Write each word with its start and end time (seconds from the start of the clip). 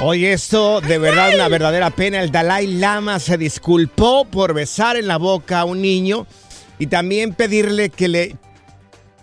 Oye, 0.00 0.32
esto 0.34 0.80
de 0.82 0.98
verdad 0.98 1.34
una 1.34 1.48
verdadera 1.48 1.90
pena. 1.90 2.20
El 2.22 2.30
Dalai 2.30 2.66
Lama 2.66 3.18
se 3.18 3.38
disculpó 3.38 4.26
por 4.26 4.52
besar 4.52 4.96
en 4.96 5.06
la 5.06 5.16
boca 5.16 5.60
a 5.60 5.64
un 5.64 5.80
niño 5.80 6.26
y 6.78 6.86
también 6.88 7.32
pedirle 7.32 7.88
que 7.88 8.08
le 8.08 8.36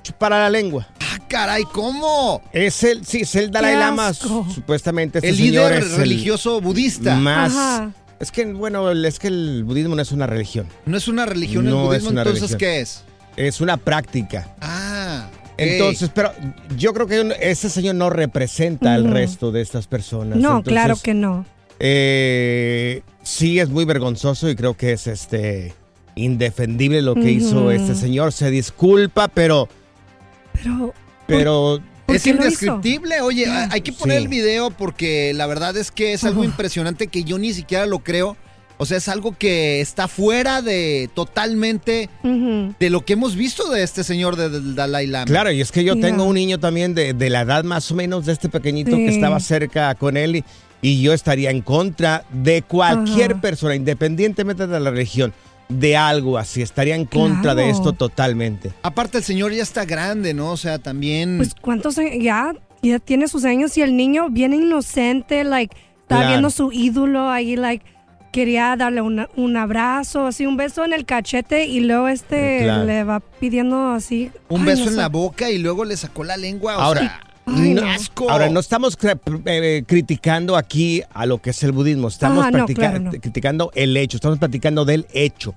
chupara 0.02 0.40
la 0.40 0.50
lengua. 0.50 0.88
Ah, 1.00 1.20
caray, 1.28 1.64
¿cómo? 1.66 2.42
Es 2.52 2.84
el, 2.84 3.06
sí, 3.06 3.22
es 3.22 3.36
el 3.36 3.52
Dalai 3.52 3.76
Lama, 3.78 4.14
supuestamente 4.14 5.20
este 5.20 5.30
el 5.30 5.38
señor 5.38 5.70
líder 5.70 5.84
es 5.84 5.92
el 5.92 5.98
religioso 5.98 6.60
budista. 6.60 7.16
más. 7.16 7.52
Ajá. 7.52 7.92
Es 8.20 8.32
que, 8.32 8.46
bueno, 8.46 8.90
es 8.92 9.20
que 9.20 9.28
el 9.28 9.64
budismo 9.66 9.96
no 9.96 10.02
es 10.02 10.12
una 10.12 10.26
religión, 10.26 10.66
No 10.86 10.96
es 10.98 11.08
una 11.08 11.26
religión 11.26 11.66
No 11.66 11.72
el 11.72 11.88
budismo, 11.88 12.08
es 12.08 12.12
una 12.14 12.22
entonces 12.22 12.42
religión. 12.52 12.60
¿qué 12.60 12.82
es? 12.82 13.04
es 13.36 13.62
una 13.62 13.78
práctica. 13.78 14.56
Ah. 14.62 15.28
Entonces, 15.58 16.10
pero 16.14 16.32
yo 16.78 16.94
creo 16.94 17.08
que 17.08 17.36
ese 17.42 17.70
señor 17.70 17.96
no 17.96 18.10
representa 18.10 18.94
al 18.94 19.10
resto 19.12 19.52
de 19.52 19.62
estas 19.62 19.88
personas. 19.88 20.38
No, 20.40 20.50
Entonces, 20.58 20.72
claro 20.74 20.96
que 21.02 21.14
no. 21.14 21.46
eh, 21.80 23.02
sí 23.24 23.60
es 23.60 23.70
muy 23.70 23.86
vergonzoso 23.86 24.50
y 24.50 24.56
creo 24.56 24.76
que 24.76 24.94
es 24.94 25.08
este 25.08 25.74
indefendible 26.16 27.02
lo 27.02 27.16
que 27.16 27.32
hizo 27.32 27.62
Ujú. 27.62 27.72
este 27.72 27.96
señor. 27.96 28.32
Se 28.34 28.50
disculpa, 28.52 29.28
pero, 29.28 29.68
Pero, 30.62 30.94
pero 31.28 31.80
¿por 32.06 32.16
Es 32.16 32.24
qué 32.24 32.34
lo 32.34 32.40
hizo? 32.40 32.46
indescriptible. 32.46 33.22
Oye, 33.22 33.48
a- 33.48 33.70
hay 33.72 33.82
que 33.82 33.92
poner 33.94 34.18
Sí. 34.20 34.24
el 34.24 34.30
video 34.30 34.70
porque 34.72 35.34
la 35.34 35.48
verdad 35.48 35.76
es 35.78 35.92
que 35.92 36.14
es 36.14 36.24
algo 36.24 36.44
impresionante 36.44 37.08
que 37.08 37.24
yo 37.24 37.38
ni 37.40 37.54
siquiera 37.54 37.86
lo 37.86 38.00
creo. 38.00 38.38
O 38.84 38.86
sea, 38.86 38.98
es 38.98 39.08
algo 39.10 39.36
que 39.38 39.82
está 39.82 40.08
fuera 40.08 40.62
de 40.62 41.10
totalmente 41.16 42.10
de 42.24 42.90
lo 42.90 43.04
que 43.04 43.14
hemos 43.14 43.36
visto 43.36 43.70
de 43.72 43.82
este 43.84 44.04
señor 44.04 44.36
de- 44.36 44.50
del 44.50 44.76
Dalai 44.76 45.08
Lama. 45.08 45.26
claro, 45.26 45.52
y 45.52 45.60
es 45.62 45.72
que 45.72 45.84
yo 45.84 46.00
tengo 46.00 46.24
un 46.26 46.36
niño 46.36 46.60
también 46.60 46.94
de, 46.94 47.14
de 47.14 47.30
la 47.30 47.42
edad 47.42 47.64
más 47.64 47.90
o 47.92 47.96
menos 47.96 48.26
de 48.26 48.34
este 48.34 48.50
pequeñito 48.50 48.92
Sí. 48.96 48.98
que 49.06 49.10
estaba 49.10 49.40
cerca 49.40 49.96
con 49.96 50.16
él 50.18 50.36
y, 50.38 50.44
y 50.82 51.02
yo 51.02 51.14
estaría 51.14 51.50
en 51.50 51.62
contra 51.62 52.26
de 52.32 52.62
cualquier 52.62 53.38
persona, 53.42 53.76
independientemente 53.76 54.68
de 54.68 54.80
la 54.80 54.92
religión, 54.92 55.34
de 55.70 55.96
algo 55.98 56.38
así. 56.38 56.62
Estaría 56.62 56.96
en 56.96 57.06
contra 57.06 57.56
de 57.56 57.70
esto 57.70 57.94
totalmente. 57.94 58.74
Aparte, 58.84 59.18
el 59.20 59.24
señor 59.24 59.54
ya 59.54 59.64
está 59.64 59.86
grande, 59.86 60.34
¿no? 60.34 60.52
O 60.52 60.58
sea, 60.58 60.78
también. 60.80 61.38
Pues 61.38 61.56
cuántos 61.60 61.98
años, 61.98 62.16
ya, 62.22 62.54
ya 62.82 63.00
tiene 63.00 63.28
sus 63.30 63.46
años 63.46 63.78
y 63.78 63.82
el 63.82 63.96
niño 63.96 64.30
bien 64.30 64.54
inocente, 64.54 65.44
like, 65.46 65.74
está 66.02 66.16
Claro. 66.18 66.28
viendo 66.30 66.50
su 66.50 66.72
ídolo 66.74 67.30
ahí, 67.30 67.56
like, 67.56 67.86
quería 68.34 68.76
darle 68.76 69.02
una- 69.02 69.30
un 69.38 69.56
abrazo, 69.56 70.28
así 70.28 70.46
un 70.46 70.58
beso 70.58 70.84
en 70.84 70.92
el 70.92 71.06
cachete 71.06 71.68
y 71.68 71.80
luego 71.80 72.10
este 72.10 72.60
Claro. 72.64 72.84
le 72.84 73.04
va 73.06 73.22
pidiendo 73.22 73.92
así. 73.92 74.30
un 74.50 74.62
ay, 74.62 74.66
beso 74.68 74.82
no 74.82 74.88
en 74.90 74.96
sé. 74.96 75.00
la 75.02 75.08
boca 75.08 75.50
y 75.50 75.60
luego 75.60 75.86
le 75.86 75.96
sacó 75.96 76.26
la 76.26 76.36
lengua. 76.36 76.76
O 76.78 76.82
Ahora, 76.82 77.00
sea, 77.02 77.20
Ay, 77.46 77.74
no, 77.74 77.86
asco. 77.90 78.30
ahora 78.30 78.50
no 78.50 78.60
estamos 78.60 78.98
cri- 79.00 79.20
eh, 79.46 79.84
criticando 79.88 80.58
aquí 80.58 81.02
a 81.14 81.26
lo 81.26 81.42
que 81.42 81.52
es 81.52 81.64
el 81.64 81.72
budismo, 81.72 82.08
estamos 82.10 82.46
no, 82.52 82.66
claro, 82.66 83.00
no. 83.00 83.12
criticando 83.12 83.72
el 83.76 83.96
hecho, 83.96 84.18
estamos 84.18 84.40
platicando 84.40 84.84
del 84.84 85.06
hecho, 85.14 85.54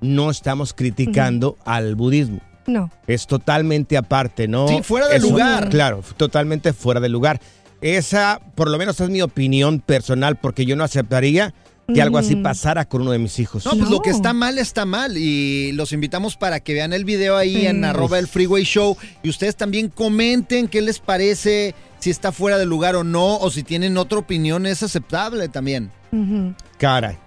no 0.00 0.30
estamos 0.30 0.74
criticando 0.74 1.56
al 1.64 1.94
budismo. 1.94 2.40
No. 2.66 2.90
Es 3.06 3.28
totalmente 3.28 3.96
aparte, 3.96 4.48
¿no? 4.48 4.66
Sí, 4.66 4.80
fuera 4.82 5.06
de 5.06 5.16
Es 5.16 5.22
un- 5.24 5.30
lugar. 5.30 5.68
claro, 5.68 6.02
totalmente 6.16 6.72
fuera 6.72 6.98
de 7.00 7.08
lugar. 7.08 7.40
Esa, 7.80 8.40
por 8.54 8.68
lo 8.70 8.78
menos 8.78 8.98
es 9.00 9.08
mi 9.10 9.22
opinión 9.22 9.80
personal, 9.80 10.36
porque 10.36 10.64
yo 10.64 10.74
no 10.74 10.82
aceptaría 10.82 11.54
que 11.92 12.02
algo 12.02 12.18
así 12.18 12.36
Mm. 12.36 12.42
pasara 12.42 12.84
con 12.84 13.02
uno 13.02 13.12
de 13.12 13.18
mis 13.18 13.38
hijos. 13.38 13.64
No, 13.64 13.70
pues 13.72 13.84
No. 13.84 13.90
lo 13.90 14.00
que 14.00 14.10
está 14.10 14.32
mal 14.32 14.58
está 14.58 14.84
mal 14.84 15.16
y 15.16 15.72
los 15.72 15.92
invitamos 15.92 16.36
para 16.36 16.60
que 16.60 16.74
vean 16.74 16.92
el 16.92 17.04
video 17.04 17.36
ahí 17.36 17.54
Sí. 17.60 17.66
en 17.66 17.84
arroba 17.84 18.18
el 18.18 18.26
freeway 18.28 18.64
show 18.64 18.96
y 19.22 19.28
ustedes 19.28 19.56
también 19.56 19.88
comenten 19.88 20.66
qué 20.68 20.82
les 20.82 20.98
parece, 20.98 21.74
si 22.00 22.10
está 22.10 22.32
fuera 22.32 22.58
de 22.58 22.66
lugar 22.66 22.96
o 22.96 23.04
no, 23.04 23.36
o 23.38 23.50
si 23.50 23.62
tienen 23.62 23.96
otra 23.98 24.18
opinión 24.18 24.66
es 24.66 24.82
aceptable 24.82 25.48
también. 25.48 25.90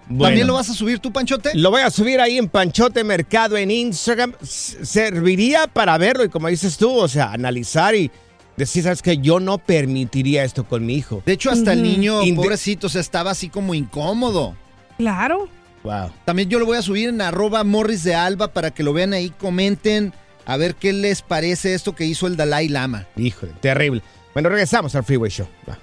Bueno. 0.08 0.24
¿También 0.24 0.46
lo 0.46 0.54
vas 0.54 0.68
a 0.70 0.74
subir 0.74 0.98
tú, 0.98 1.12
Panchote? 1.12 1.50
Lo 1.54 1.70
voy 1.70 1.82
a 1.82 1.90
subir 1.90 2.20
ahí 2.20 2.38
en 2.38 2.48
Panchote 2.48 3.02
Mercado 3.04 3.56
en 3.56 3.70
Instagram. 3.70 4.34
S- 4.42 4.84
Serviría 4.84 5.66
para 5.66 5.96
verlo 5.98 6.24
y 6.24 6.28
como 6.28 6.48
dices 6.48 6.76
tú, 6.76 6.90
o 6.92 7.08
sea, 7.08 7.32
analizar 7.32 7.94
y 7.94 8.10
decir, 8.60 8.82
sabes 8.84 9.02
que 9.02 9.18
yo 9.18 9.40
no 9.40 9.58
permitiría 9.58 10.44
esto 10.44 10.64
con 10.64 10.86
mi 10.86 10.94
hijo. 10.94 11.22
De 11.26 11.32
hecho, 11.32 11.50
hasta 11.50 11.72
el 11.72 11.82
niño, 11.82 12.22
Inde- 12.22 12.36
pobrecito, 12.36 12.86
o 12.86 12.90
sea, 12.90 13.00
estaba 13.00 13.30
así 13.32 13.48
como 13.48 13.74
incómodo. 13.74 14.54
Claro. 14.96 15.48
Wow. 15.82 16.10
También 16.24 16.48
yo 16.48 16.58
lo 16.58 16.66
voy 16.66 16.76
a 16.76 16.82
subir 16.82 17.08
en 17.08 17.20
arroba 17.22 17.64
morris 17.64 18.04
de 18.04 18.14
alba 18.14 18.52
para 18.52 18.70
que 18.70 18.82
lo 18.82 18.92
vean 18.92 19.12
ahí, 19.14 19.30
comenten 19.30 20.12
a 20.46 20.56
ver 20.56 20.74
qué 20.74 20.92
les 20.92 21.22
parece 21.22 21.74
esto 21.74 21.94
que 21.94 22.04
hizo 22.04 22.26
el 22.26 22.36
Dalai 22.36 22.68
Lama. 22.68 23.06
Híjole, 23.16 23.52
terrible. 23.60 24.02
Bueno, 24.34 24.48
regresamos 24.48 24.94
al 24.94 25.04
Freeway 25.04 25.30
Show. 25.30 25.46
Va. 25.68 25.78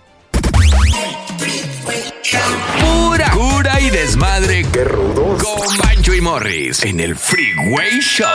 Pura 2.80 3.31
cura 3.31 3.80
y 3.81 3.89
desmadre. 3.89 4.65
¡Qué 4.71 4.83
rudos! 4.83 5.44
Con 5.44 5.77
Bancho 5.77 6.13
y 6.13 6.21
Morris 6.21 6.83
en 6.83 7.00
el 7.00 7.15
Freeway 7.15 8.00
Show. 8.00 8.27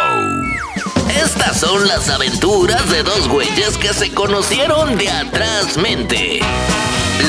Estas 1.16 1.60
son 1.60 1.86
las 1.86 2.08
aventuras 2.08 2.90
de 2.90 3.02
dos 3.02 3.28
güeyes 3.28 3.76
que 3.78 3.92
se 3.92 4.10
conocieron 4.12 4.96
de 4.96 5.10
atrás 5.10 5.76
mente. 5.76 6.40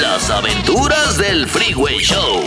Las 0.02 0.30
aventuras 0.30 1.18
del 1.18 1.48
Freeway 1.48 2.00
Show. 2.00 2.42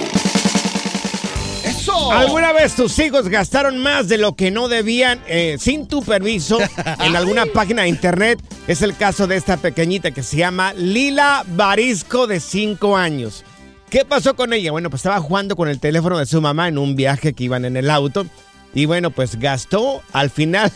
¡Eso! 1.64 2.12
¿Alguna 2.12 2.52
vez 2.52 2.74
tus 2.74 2.98
hijos 2.98 3.28
gastaron 3.28 3.78
más 3.78 4.08
de 4.08 4.18
lo 4.18 4.34
que 4.34 4.50
no 4.50 4.68
debían 4.68 5.20
eh, 5.26 5.56
sin 5.58 5.86
tu 5.86 6.02
permiso 6.02 6.58
en 7.04 7.16
alguna 7.16 7.44
página 7.46 7.82
de 7.82 7.88
internet? 7.88 8.40
Es 8.66 8.82
el 8.82 8.96
caso 8.96 9.26
de 9.26 9.36
esta 9.36 9.56
pequeñita 9.58 10.12
que 10.12 10.22
se 10.22 10.38
llama 10.38 10.72
Lila 10.72 11.44
Barisco 11.48 12.26
de 12.26 12.40
5 12.40 12.96
años. 12.96 13.44
¿Qué 13.90 14.04
pasó 14.04 14.34
con 14.34 14.52
ella? 14.52 14.72
Bueno, 14.72 14.90
pues 14.90 15.00
estaba 15.00 15.20
jugando 15.20 15.54
con 15.54 15.68
el 15.68 15.78
teléfono 15.78 16.18
de 16.18 16.26
su 16.26 16.40
mamá 16.40 16.68
en 16.68 16.78
un 16.78 16.96
viaje 16.96 17.34
que 17.34 17.44
iban 17.44 17.64
en 17.64 17.76
el 17.76 17.90
auto. 17.90 18.26
Y 18.74 18.86
bueno, 18.86 19.10
pues 19.10 19.38
gastó 19.38 20.02
al 20.12 20.28
final, 20.28 20.72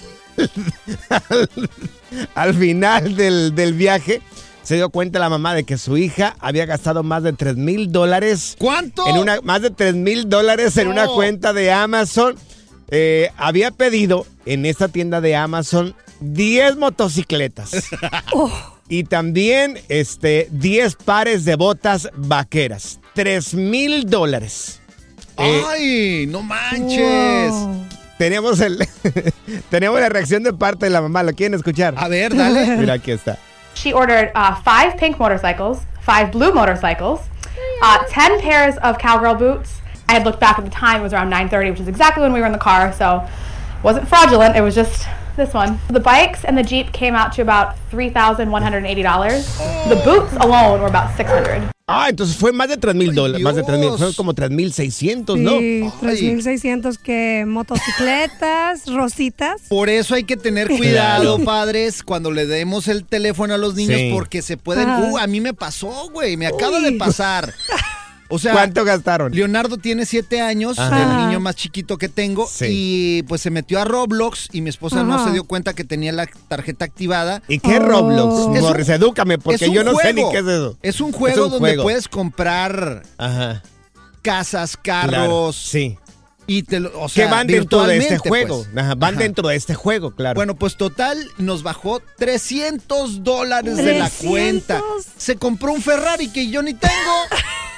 al, 1.09 1.51
al 2.35 2.55
final 2.55 3.17
del, 3.17 3.55
del 3.55 3.75
viaje, 3.75 4.23
se 4.63 4.77
dio 4.77 4.91
cuenta 4.91 5.19
la 5.19 5.29
mamá 5.29 5.55
de 5.55 5.65
que 5.65 5.79
su 5.79 5.97
hija 5.97 6.37
había 6.39 6.67
gastado 6.67 7.03
más 7.03 7.23
de 7.23 7.33
3 7.33 7.57
mil 7.57 7.91
dólares. 7.91 8.57
¿Cuánto? 8.59 9.07
En 9.09 9.19
una, 9.19 9.41
más 9.41 9.63
de 9.63 9.71
3 9.71 9.95
mil 9.95 10.29
dólares 10.29 10.77
en 10.77 10.89
una 10.89 11.07
cuenta 11.09 11.53
de 11.53 11.73
Amazon. 11.73 12.37
Eh, 12.93 13.31
había 13.37 13.71
pedido 13.71 14.27
en 14.47 14.67
esta 14.67 14.89
tienda 14.89 15.21
de 15.21 15.37
Amazon 15.37 15.95
10 16.21 16.77
motocicletas. 16.77 17.71
Y 18.93 19.05
también 19.05 19.79
este, 19.89 20.49
10 20.51 20.97
pares 20.97 21.45
de 21.45 21.55
botas 21.55 22.11
vaqueras. 22.17 22.99
3 23.15 23.55
mil 23.55 24.11
dólares. 24.11 24.81
Eh, 25.39 25.63
¡Ay! 25.69 26.27
¡No 26.27 26.43
manches! 26.43 27.53
Wow. 27.53 27.87
Tenemos, 28.21 28.61
el, 28.61 28.87
tenemos 29.71 29.99
la 29.99 30.11
reacción 30.11 30.43
de 30.43 30.53
parte 30.53 30.85
de 30.85 30.91
la 30.91 31.01
mamá. 31.01 31.23
¿Lo 31.23 31.33
quieren 31.33 31.55
escuchar? 31.55 31.95
A 31.97 32.07
ver, 32.07 32.37
dale. 32.37 32.77
Mira, 32.79 32.95
aquí 32.95 33.13
está. 33.13 33.39
She 33.75 33.95
ordered 33.95 34.31
uh, 34.35 34.55
five 34.57 34.99
pink 34.99 35.19
motorcycles, 35.19 35.79
five 36.03 36.31
blue 36.31 36.53
motorcycles, 36.53 37.21
uh, 37.83 38.05
ten 38.11 38.39
pairs 38.43 38.77
of 38.83 38.99
cowgirl 38.99 39.37
boots. 39.37 39.81
I 40.07 40.13
had 40.13 40.27
looked 40.27 40.39
back 40.39 40.59
at 40.59 40.67
the 40.67 40.71
time; 40.71 41.01
it 41.01 41.03
was 41.03 41.15
around 41.15 41.31
9:30, 41.31 41.71
which 41.71 41.81
is 41.81 41.89
exactly 41.89 42.23
when 42.23 42.35
we 42.35 42.41
were 42.41 42.47
in 42.47 42.53
the 42.53 42.59
car. 42.59 42.93
So, 42.93 43.27
it 43.79 43.83
wasn't 43.83 44.07
fraudulent. 44.07 44.55
It 44.55 44.61
was 44.61 44.75
just 44.75 45.07
this 45.37 45.55
one. 45.55 45.79
The 45.89 46.01
bikes 46.01 46.45
and 46.45 46.59
the 46.59 46.63
jeep 46.63 46.93
came 46.93 47.15
out 47.15 47.33
to 47.35 47.43
about 47.43 47.79
three 47.91 48.11
thousand 48.11 48.51
one 48.51 48.61
hundred 48.61 48.85
eighty 48.85 49.03
dollars. 49.03 49.57
The 49.89 49.99
boots 50.05 50.35
alone 50.45 50.83
were 50.83 50.89
about 50.89 51.17
six 51.17 51.31
hundred. 51.31 51.71
Ah, 51.93 52.07
entonces 52.09 52.37
fue 52.37 52.53
más 52.53 52.69
de 52.69 52.77
3 52.77 52.95
mil 52.95 53.15
dólares. 53.15 53.43
Más 53.43 53.57
de 53.57 53.63
3 53.65 53.79
mil. 53.79 53.89
Fueron 53.91 54.13
como 54.15 54.33
3 54.35 54.51
mil 54.51 54.73
600, 54.73 55.39
¿no? 55.39 55.59
Sí, 55.59 55.83
3.600 56.01 56.97
que 56.99 57.45
motocicletas, 57.47 58.87
rositas. 58.87 59.63
Por 59.69 59.89
eso 59.89 60.15
hay 60.15 60.25
que 60.25 60.37
tener 60.37 60.69
cuidado, 60.69 61.39
padres, 61.45 62.03
cuando 62.03 62.31
le 62.31 62.47
demos 62.47 62.87
el 62.89 63.05
teléfono 63.05 63.55
a 63.55 63.59
los 63.59 63.75
niños, 63.75 63.99
Sí. 63.99 64.11
porque 64.13 64.41
se 64.43 64.57
pueden. 64.57 64.89
Uh, 64.89 65.19
a 65.19 65.27
mí 65.27 65.41
me 65.41 65.53
pasó, 65.53 66.09
güey. 66.13 66.37
Me 66.37 66.47
acaba 66.47 66.81
de 66.81 66.91
Uy. 66.91 66.99
pasar. 66.99 67.53
O 68.31 68.39
sea, 68.39 68.53
¿Cuánto 68.53 68.85
gastaron? 68.85 69.33
Leonardo 69.33 69.77
tiene 69.77 70.07
siete 70.07 70.41
años, 70.41 70.79
Ajá. 70.79 71.03
el 71.03 71.27
niño 71.27 71.41
más 71.41 71.57
chiquito 71.57 71.99
que 71.99 72.09
tengo, 72.09 72.47
Sí. 72.47 72.67
y 72.69 73.23
pues 73.25 73.41
se 73.43 73.51
metió 73.51 73.81
a 73.81 73.85
Roblox 73.85 74.49
y 74.53 74.61
mi 74.61 74.71
esposa 74.71 75.03
no 75.03 75.23
se 75.25 75.33
dio 75.33 75.45
cuenta 75.45 75.75
que 75.75 75.83
tenía 75.85 76.13
la 76.13 76.27
tarjeta 76.49 76.85
activada. 76.85 77.43
¿Y 77.49 77.59
qué 77.59 77.79
Oh. 77.79 77.87
Roblox? 77.87 78.41
Es 78.57 78.63
un- 78.63 78.69
Morris, 78.69 78.89
edúcame, 78.89 79.39
porque 79.39 79.71
yo 79.71 79.83
no 79.85 79.97
sé 79.97 80.15
ni 80.15 80.23
qué 80.31 80.39
es 80.39 80.47
eso. 80.47 80.79
Es 80.83 81.01
un 81.01 81.13
juego 81.13 81.45
un 81.47 81.51
donde 81.51 81.69
juego. 81.71 81.83
puedes 81.83 82.07
comprar 82.09 83.03
Ajá. 83.19 83.63
casas, 84.23 84.77
claro, 84.77 85.11
carros, 85.13 85.57
Sí. 85.57 85.99
y 86.47 86.63
te 86.63 86.79
lo, 86.81 87.01
o 87.01 87.09
sea, 87.09 87.25
que 87.27 87.31
van 87.31 87.47
dentro 87.47 87.85
de 87.85 87.97
este 87.99 88.19
juego. 88.19 88.65
pues. 88.65 88.77
Ajá, 88.85 88.95
van 88.95 89.15
Ajá. 89.15 89.23
dentro 89.23 89.49
de 89.49 89.57
este 89.57 89.75
juego, 89.75 90.15
claro. 90.15 90.35
Bueno, 90.37 90.55
pues 90.55 90.77
total, 90.77 91.19
nos 91.39 91.63
bajó 91.63 92.01
300 92.19 93.25
dólares 93.25 93.77
de 93.77 93.99
la 93.99 94.09
300. 94.09 94.29
cuenta. 94.31 94.83
Se 95.17 95.37
compró 95.37 95.73
un 95.73 95.83
Ferrari 95.83 96.29
que 96.29 96.49
yo 96.49 96.63
ni 96.63 96.75
tengo. 96.75 96.93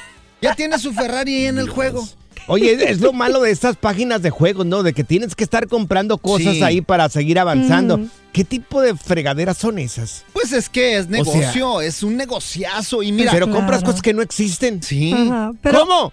Ya 0.43 0.55
tiene 0.55 0.79
su 0.79 0.93
Ferrari 0.93 1.35
ahí 1.37 1.47
en 1.47 1.59
el 1.59 1.69
juego. 1.71 2.07
Oye, 2.49 2.73
es- 2.91 3.01
lo 3.01 3.13
malo 3.13 3.41
de 3.43 3.53
estas 3.53 3.77
páginas 3.77 4.21
de 4.21 4.31
juegos, 4.31 4.67
¿no? 4.67 4.83
De 4.83 4.93
que 4.93 5.05
tienes 5.05 5.37
que 5.37 5.45
estar 5.45 5.69
comprando 5.69 6.19
cosas 6.19 6.55
Sí. 6.55 6.63
ahí 6.65 6.81
para 6.81 7.09
seguir 7.09 7.39
avanzando. 7.39 7.99
Mm. 7.99 8.11
¿Qué 8.33 8.45
tipo 8.45 8.81
de 8.81 8.97
fregaderas 8.97 9.57
son 9.59 9.79
esas? 9.79 10.25
Pues 10.33 10.53
es 10.53 10.69
que 10.69 10.97
es 10.97 11.07
sea- 11.07 11.13
negocio, 11.13 11.81
es 11.81 12.03
un 12.03 12.17
negociazo. 12.17 13.03
Y 13.05 13.13
mira, 13.13 13.31
Pero 13.31 13.47
compras 13.49 13.79
Claro. 13.79 13.87
cosas 13.87 14.03
que 14.03 14.13
no 14.13 14.23
existen. 14.23 14.83
sí. 14.83 15.13
Ajá, 15.13 15.53
pero, 15.63 15.81
¿Cómo? 15.81 16.13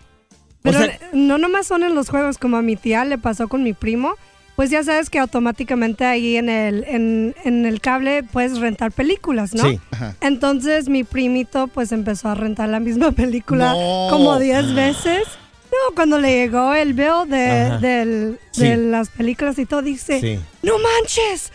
Pero 0.61 0.77
o 0.77 0.81
sea, 0.83 0.99
no 1.13 1.37
nomás 1.39 1.65
son 1.65 1.83
en 1.83 1.95
los 1.95 2.09
juegos, 2.09 2.37
como 2.37 2.57
a 2.57 2.61
mi 2.61 2.75
tía 2.75 3.05
le 3.05 3.17
pasó 3.17 3.47
con 3.47 3.63
mi 3.63 3.73
primo. 3.73 4.13
Pues 4.59 4.71
ya 4.71 4.83
sabes 4.83 5.09
que 5.09 5.19
automáticamente 5.19 6.03
ahí 6.03 6.35
en 6.35 6.49
el, 6.49 6.83
en, 6.83 7.33
en 7.45 7.65
el 7.65 7.79
cable 7.79 8.23
puedes 8.23 8.59
rentar 8.59 8.91
películas, 8.91 9.53
¿no? 9.53 9.63
Sí. 9.63 9.79
Ajá. 9.91 10.15
Entonces 10.19 10.89
mi 10.89 11.05
primito 11.05 11.67
pues 11.67 11.93
empezó 11.93 12.27
a 12.27 12.35
rentar 12.35 12.67
la 12.67 12.81
misma 12.81 13.11
película 13.13 13.71
No. 13.71 14.07
como 14.09 14.37
10 14.37 14.73
veces. 14.75 15.23
No, 15.71 15.95
cuando 15.95 16.19
le 16.19 16.33
llegó 16.33 16.73
el 16.73 16.93
bill 16.93 17.29
de, 17.29 17.49
Ajá. 17.51 17.77
del- 17.77 18.37
Sí. 18.51 18.63
de 18.67 18.75
las 18.75 19.07
películas 19.07 19.57
y 19.59 19.65
todo, 19.65 19.81
dice, 19.81 20.19
Sí. 20.19 20.37
no 20.61 20.73
manches, 20.77 21.53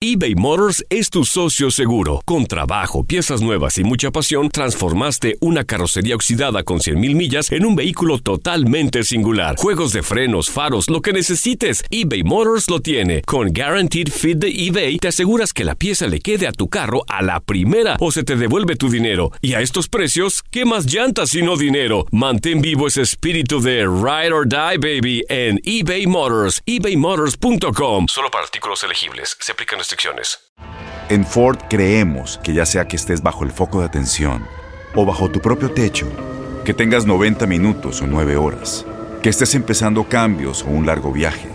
eBay 0.02 0.34
Motors 0.34 0.82
es 0.88 1.10
tu 1.10 1.26
socio 1.26 1.70
seguro. 1.70 2.22
Con 2.24 2.46
trabajo, 2.46 3.04
piezas 3.04 3.42
nuevas 3.42 3.76
y 3.76 3.84
mucha 3.84 4.10
pasión, 4.10 4.48
transformaste 4.48 5.36
una 5.42 5.64
carrocería 5.64 6.14
oxidada 6.14 6.62
con 6.62 6.78
100.000 6.78 7.14
millas 7.14 7.52
en 7.52 7.66
un 7.66 7.76
vehículo 7.76 8.18
totalmente 8.18 9.02
singular. 9.04 9.56
Juegos 9.58 9.92
de 9.92 10.02
frenos, 10.02 10.50
faros, 10.50 10.88
lo 10.88 11.02
que 11.02 11.12
necesites, 11.12 11.84
eBay 11.90 12.22
Motors 12.22 12.70
lo 12.70 12.80
tiene. 12.80 13.20
Con 13.26 13.52
Guaranteed 13.52 14.08
Fit 14.08 14.38
de 14.38 14.48
eBay, 14.48 14.96
te 14.96 15.08
aseguras 15.08 15.52
que 15.52 15.66
la 15.66 15.74
pieza 15.74 16.06
le 16.06 16.20
quede 16.20 16.46
a 16.46 16.52
tu 16.52 16.68
carro 16.68 17.04
a 17.06 17.20
la 17.20 17.40
primera 17.40 17.96
o 18.00 18.10
se 18.10 18.22
te 18.22 18.36
devuelve 18.36 18.76
tu 18.76 18.88
dinero. 18.88 19.32
Y 19.42 19.52
a 19.52 19.60
estos 19.60 19.88
precios, 19.88 20.42
¿qué 20.50 20.59
más 20.64 20.86
llantas 20.86 21.30
sino 21.30 21.56
dinero? 21.56 22.06
Mantén 22.10 22.60
vivo 22.60 22.86
ese 22.86 23.02
espíritu 23.02 23.60
de 23.60 23.82
Ride 23.82 24.32
or 24.32 24.48
Die, 24.48 24.78
baby, 24.78 25.24
en 25.28 25.58
eBay 25.64 26.06
Motors. 26.06 26.60
ebaymotors.com. 26.66 28.06
Solo 28.08 28.30
para 28.30 28.44
artículos 28.44 28.82
elegibles. 28.84 29.36
Se 29.40 29.52
aplican 29.52 29.78
restricciones. 29.78 30.38
En 31.08 31.26
Ford 31.26 31.58
creemos 31.68 32.38
que 32.42 32.54
ya 32.54 32.64
sea 32.64 32.86
que 32.86 32.94
estés 32.94 33.20
bajo 33.22 33.42
el 33.42 33.50
foco 33.50 33.80
de 33.80 33.86
atención 33.86 34.46
o 34.94 35.04
bajo 35.04 35.28
tu 35.30 35.40
propio 35.40 35.72
techo, 35.72 36.06
que 36.64 36.72
tengas 36.72 37.04
90 37.04 37.46
minutos 37.46 38.00
o 38.00 38.06
9 38.06 38.36
horas, 38.36 38.86
que 39.22 39.28
estés 39.28 39.54
empezando 39.56 40.04
cambios 40.04 40.62
o 40.62 40.66
un 40.66 40.86
largo 40.86 41.12
viaje, 41.12 41.48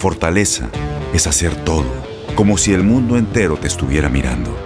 fortaleza 0.00 0.70
es 1.14 1.26
hacer 1.28 1.54
todo, 1.64 1.86
como 2.34 2.58
si 2.58 2.72
el 2.72 2.82
mundo 2.82 3.16
entero 3.16 3.56
te 3.56 3.68
estuviera 3.68 4.08
mirando. 4.08 4.65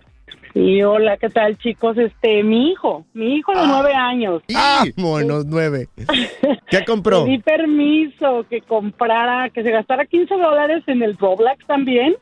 Sí, 0.52 0.80
hola, 0.84 1.16
¿qué 1.16 1.28
tal, 1.30 1.58
chicos? 1.58 1.98
Este, 1.98 2.44
mi 2.44 2.70
hijo, 2.70 3.04
mi 3.12 3.34
hijo 3.38 3.50
de 3.52 3.66
nueve 3.66 3.92
años. 3.92 4.40
Vámonos, 4.52 5.46
nueve. 5.46 5.88
¿Qué 6.78 6.84
compró? 6.84 7.24
Le 7.24 7.32
di 7.32 7.38
permiso 7.38 8.46
que 8.48 8.60
comprara, 8.62 9.50
que 9.50 9.62
se 9.62 9.70
gastara 9.70 10.04
15 10.06 10.34
dólares 10.34 10.82
en 10.86 11.02
el 11.02 11.16
Roblox 11.16 11.64
también. 11.66 12.16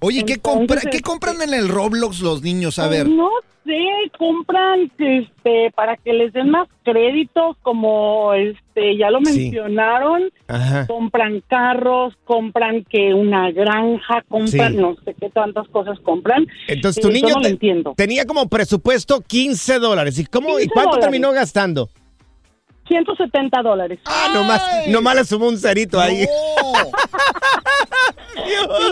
Oye, 0.00 0.24
¿qué, 0.24 0.36
compra- 0.36 0.80
¿qué 0.80 0.88
este- 0.88 1.00
compran 1.02 1.40
en 1.42 1.54
el 1.54 1.68
Roblox 1.68 2.20
los 2.20 2.42
niños? 2.42 2.78
A 2.78 2.86
Pues 2.88 2.98
ver. 3.04 3.08
No 3.08 3.28
sé, 3.64 3.76
compran 4.18 4.90
este 4.98 5.70
para 5.74 5.96
que 5.96 6.12
les 6.12 6.32
den 6.32 6.50
más 6.50 6.68
créditos, 6.84 7.56
como 7.62 8.32
este 8.34 8.96
ya 8.96 9.10
lo 9.10 9.18
Sí. 9.24 9.40
mencionaron. 9.40 10.30
Ajá. 10.46 10.86
Compran 10.86 11.42
carros, 11.48 12.14
compran 12.24 12.84
que 12.84 13.12
una 13.12 13.50
granja, 13.50 14.22
compran 14.28 14.72
Sí. 14.72 14.78
no 14.78 14.94
sé 15.04 15.14
qué 15.20 15.30
tantas 15.30 15.66
cosas 15.68 15.98
compran. 16.00 16.46
Entonces 16.68 17.02
tu 17.02 17.08
Eh, 17.08 17.14
niño 17.14 17.28
yo 17.28 17.34
no 17.36 17.40
te- 17.42 17.48
entiendo. 17.48 17.94
tenía 17.96 18.24
como 18.24 18.48
presupuesto 18.48 19.20
15 19.20 19.78
dólares. 19.80 20.18
¿Y, 20.18 20.26
cómo, 20.26 20.50
¿Y 20.58 20.62
15 20.62 20.68
cuánto 20.72 20.90
dólares. 20.92 21.10
terminó 21.10 21.32
gastando? 21.32 21.88
170 22.88 23.62
dólares. 23.62 23.98
Ah, 24.04 24.28
nomás, 24.34 24.62
nomás 24.88 25.14
le 25.16 25.24
sumó 25.24 25.48
un 25.48 25.58
cerito 25.58 26.00
ahí. 26.00 26.26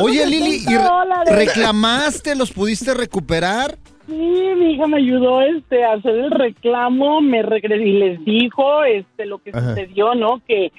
Oye, 0.01 0.27
Lili, 0.27 0.57
¿y 0.67 0.77
re- 0.77 0.83
dólares. 0.83 1.35
reclamaste? 1.35 2.35
¿Los 2.35 2.53
pudiste 2.53 2.95
recuperar? 2.95 3.77
Sí, 4.07 4.13
mi 4.13 4.73
hija 4.75 4.87
me 4.87 4.99
ayudó 4.99 5.41
este, 5.41 5.85
a 5.85 5.95
hacer 5.95 6.15
el 6.15 6.31
reclamo, 6.31 7.21
me 7.21 7.43
regresé 7.43 7.85
y 7.87 7.93
les 7.99 8.25
dijo 8.25 8.85
este, 8.85 9.27
lo 9.27 9.39
que 9.39 9.51
Ajá. 9.51 9.71
sucedió, 9.71 10.15
¿no? 10.15 10.43
Que, 10.47 10.73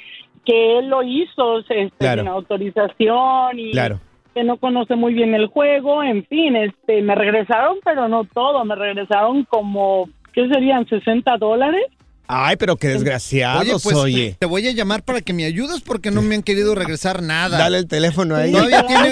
que 0.46 0.80
él 0.80 0.90
lo 0.90 1.02
hizo 1.04 1.60
este, 1.60 1.92
Claro. 1.98 2.22
sin 2.22 2.30
autorización 2.30 3.58
y 3.60 3.72
Claro. 3.72 4.00
que 4.36 4.44
no 4.44 4.58
conoce 4.58 4.96
muy 4.96 5.14
bien 5.14 5.34
el 5.34 5.48
juego, 5.48 6.04
en 6.04 6.26
fin, 6.26 6.56
este, 6.56 7.02
me 7.02 7.16
regresaron, 7.16 7.78
pero 7.84 8.08
no 8.08 8.26
todo, 8.26 8.64
me 8.64 8.76
regresaron 8.76 9.44
como, 9.46 10.08
¿qué 10.34 10.48
serían? 10.50 10.88
60 10.88 11.38
dólares. 11.38 11.86
Ay, 12.28 12.56
pero 12.58 12.76
qué 12.76 12.88
desgraciados, 12.90 13.86
oye. 13.86 14.28
pues 14.30 14.40
te 14.40 14.46
voy 14.46 14.68
a 14.68 14.72
llamar 14.72 15.04
para 15.04 15.22
que 15.22 15.34
me 15.34 15.46
ayudes 15.46 15.82
porque 15.82 16.10
no 16.12 16.22
me 16.22 16.36
han 16.36 16.44
querido 16.44 16.74
regresar 16.76 17.22
nada. 17.22 17.58
Dale 17.58 17.78
el 17.80 17.88
teléfono 17.88 18.36
ahí. 18.36 18.52
Todavía 18.52 18.86
tiene, 18.88 19.12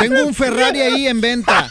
tengo 0.00 0.24
un 0.26 0.34
Ferrari 0.34 0.80
ahí 0.80 1.06
en 1.06 1.20
venta. 1.20 1.68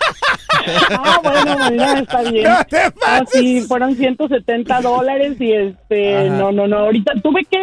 Ah, 0.91 1.19
bueno, 1.23 1.55
bueno, 1.75 1.97
está 2.01 2.21
bien. 2.23 2.43
No 2.43 2.63
te 2.65 2.77
Ah, 3.05 3.23
sí, 3.31 3.61
fueron 3.61 3.95
170 3.95 4.81
dólares 4.81 5.35
y 5.39 5.51
este, 5.53 6.15
Ajá. 6.27 6.37
no, 6.37 6.51
no, 6.51 6.67
no, 6.67 6.77
ahorita 6.79 7.13
tuve 7.23 7.41
que, 7.49 7.57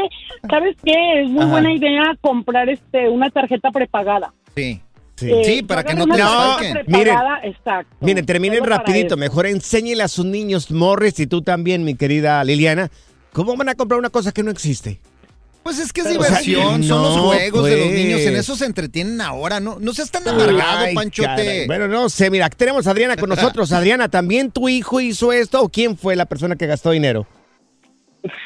¿sabes 0.50 0.76
qué? 0.84 1.22
Es 1.22 1.28
muy 1.30 1.42
Ajá. 1.42 1.50
buena 1.52 1.72
idea 1.72 2.02
comprar 2.20 2.68
este 2.68 3.08
una 3.08 3.30
tarjeta 3.30 3.70
prepagada. 3.70 4.32
Sí. 4.56 4.80
Sí. 5.18 5.30
Eh, 5.30 5.42
Sí, 5.44 5.62
para 5.62 5.82
que 5.82 5.94
no 5.94 6.06
te 6.06 6.12
desfalquen. 6.16 6.72
prepagada, 6.86 7.40
exacto. 7.42 7.96
Miren, 8.00 8.24
terminen 8.24 8.64
rapidito. 8.64 9.16
Mejor 9.16 9.46
enséñele 9.46 10.02
a 10.02 10.08
sus 10.08 10.24
niños, 10.24 10.70
Morris, 10.70 11.18
y 11.18 11.26
tú 11.26 11.42
también, 11.42 11.82
mi 11.84 11.94
querida 11.96 12.42
Liliana, 12.44 12.90
¿cómo 13.32 13.56
van 13.56 13.68
a 13.70 13.74
comprar 13.74 13.98
una 13.98 14.10
cosa 14.10 14.30
que 14.32 14.42
no 14.42 14.50
existe? 14.50 15.00
Pues 15.64 15.80
es 15.80 15.92
que 15.92 16.00
es 16.02 16.06
O 16.06 16.10
sea, 16.10 16.18
diversión, 16.38 16.82
son 16.84 17.02
los 17.02 17.16
juegos 17.18 17.64
de 17.66 17.76
los 17.76 17.86
pues. 17.88 17.94
niños, 17.98 18.20
en 18.22 18.36
eso 18.36 18.56
se 18.56 18.64
entretienen 18.64 19.20
ahora, 19.20 19.60
no, 19.60 19.76
no 19.80 19.92
seas 19.92 20.10
tan 20.10 20.26
amargado, 20.26 20.78
Ay, 20.86 20.94
Panchote. 20.94 21.26
caray. 21.26 21.66
Bueno, 21.66 21.88
no 21.88 22.08
sé, 22.08 22.30
mira, 22.30 22.48
tenemos 22.48 22.86
a 22.86 22.92
Adriana 22.92 23.16
con 23.16 23.28
nosotros. 23.28 23.72
Adriana, 23.72 24.08
¿también 24.08 24.50
tu 24.50 24.68
hijo 24.68 25.00
hizo 25.00 25.32
esto 25.32 25.60
o 25.60 25.68
quién 25.68 25.98
fue 25.98 26.16
la 26.16 26.24
persona 26.26 26.56
que 26.56 26.66
gastó 26.66 26.90
dinero? 26.92 27.26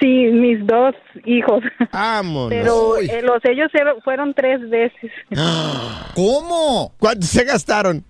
Sí, 0.01 0.27
mis 0.33 0.67
dos 0.67 0.95
hijos. 1.25 1.63
Vámonos. 1.93 2.51
Pero 2.51 2.99
eh, 2.99 3.23
los 3.23 3.45
ellos 3.45 3.71
fueron 4.05 4.35
tres 4.35 4.69
veces. 4.69 5.11
¿Cómo? 6.15 6.93
¿Cuánto 6.99 7.27
se 7.27 7.45
gastaron? 7.45 8.05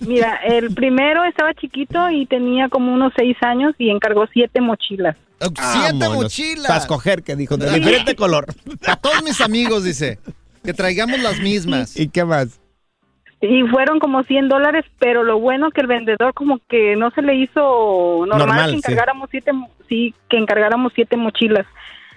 Mira, 0.00 0.40
el 0.44 0.74
primero 0.74 1.24
estaba 1.24 1.54
chiquito 1.54 2.10
y 2.10 2.26
tenía 2.26 2.68
como 2.68 2.92
unos 2.92 3.12
seis 3.16 3.36
años 3.42 3.74
y 3.78 3.90
encargó 3.90 4.26
siete 4.32 4.60
mochilas. 4.60 5.16
Siete 5.40 5.98
Vámonos. 5.98 6.24
mochilas. 6.24 6.66
Para 6.66 6.80
escoger, 6.80 7.22
que 7.22 7.36
dijo, 7.36 7.56
de 7.56 7.70
diferente 7.70 8.14
color. 8.16 8.46
A 8.86 8.96
todos 8.96 9.22
mis 9.22 9.40
amigos, 9.40 9.84
dice, 9.84 10.18
que 10.64 10.72
traigamos 10.72 11.20
las 11.20 11.38
mismas. 11.40 11.96
¿Y 12.00 12.08
qué 12.08 12.24
más? 12.24 12.60
Y 13.46 13.62
fueron 13.68 13.98
como 13.98 14.22
100 14.22 14.48
dólares, 14.48 14.84
pero 14.98 15.22
lo 15.22 15.38
bueno 15.38 15.70
que 15.70 15.80
el 15.82 15.86
vendedor 15.86 16.32
como 16.34 16.58
que 16.68 16.96
no 16.96 17.10
se 17.10 17.22
le 17.22 17.34
hizo 17.34 18.24
normal, 18.26 18.38
Normal, 18.38 18.64
que 18.66 18.70
sí. 18.70 18.76
encargáramos 18.78 19.28
siete, 19.30 19.52
mo- 19.52 19.70
sí, 19.88 20.14
que 20.28 20.38
encargáramos 20.38 20.92
siete 20.94 21.16
mochilas. 21.16 21.66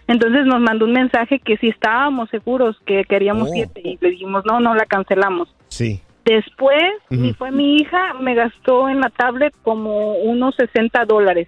Entonces 0.07 0.45
nos 0.45 0.61
mandó 0.61 0.85
un 0.85 0.93
mensaje 0.93 1.39
que 1.39 1.57
si 1.57 1.67
estábamos 1.67 2.29
seguros 2.29 2.77
que 2.85 3.03
queríamos 3.03 3.49
Oh. 3.49 3.53
siete 3.53 3.81
y 3.83 3.97
le 3.99 4.11
dijimos 4.11 4.45
no, 4.45 4.59
no 4.61 4.73
la 4.73 4.85
cancelamos. 4.85 5.53
Sí. 5.67 6.01
Después, 6.23 6.81
mi- 7.09 7.33
fue 7.33 7.51
mi 7.51 7.75
hija, 7.77 8.13
me 8.19 8.33
gastó 8.35 8.89
en 8.89 8.99
la 9.01 9.09
tablet 9.09 9.53
como 9.63 10.13
unos 10.17 10.55
60 10.55 11.05
dólares. 11.05 11.47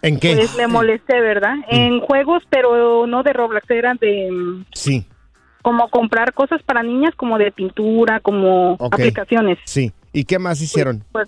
¿En 0.00 0.18
qué? 0.18 0.34
Pues 0.34 0.56
le 0.56 0.66
molesté, 0.68 1.20
¿verdad? 1.20 1.56
En 1.68 2.00
juegos, 2.00 2.42
pero 2.50 3.06
no 3.06 3.22
de 3.22 3.32
Roblox, 3.32 3.68
eran 3.70 3.96
de 3.98 4.28
mm, 4.30 4.64
Sí, 4.74 5.06
como 5.62 5.88
comprar 5.88 6.34
cosas 6.34 6.62
para 6.62 6.82
niñas, 6.82 7.14
como 7.16 7.38
de 7.38 7.52
pintura, 7.52 8.20
como 8.20 8.76
aplicaciones. 8.80 9.58
sí. 9.64 9.92
¿Y 10.14 10.24
qué 10.24 10.38
más 10.38 10.60
hicieron? 10.60 11.02
Pues, 11.10 11.26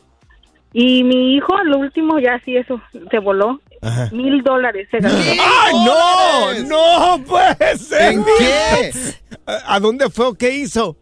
y 0.74 1.04
mi 1.04 1.36
hijo, 1.36 1.56
lo 1.64 1.78
último, 1.78 2.18
ya 2.18 2.38
sí, 2.44 2.54
eso, 2.56 2.78
se 3.10 3.18
voló. 3.18 3.60
Ajá. 3.80 4.10
Mil 4.12 4.42
dólares 4.42 4.88
se 4.90 4.98
gastó. 4.98 5.18
¡Ay, 5.18 6.64
no! 6.66 7.16
¡No 7.18 7.24
puede 7.24 7.78
ser! 7.78 8.12
¿En 8.12 8.24
qué? 8.24 8.90
¿A 9.46 9.76
a 9.76 9.80
dónde 9.80 10.10
fue 10.10 10.26
o 10.26 10.34
qué 10.34 10.54
hizo? 10.54 10.96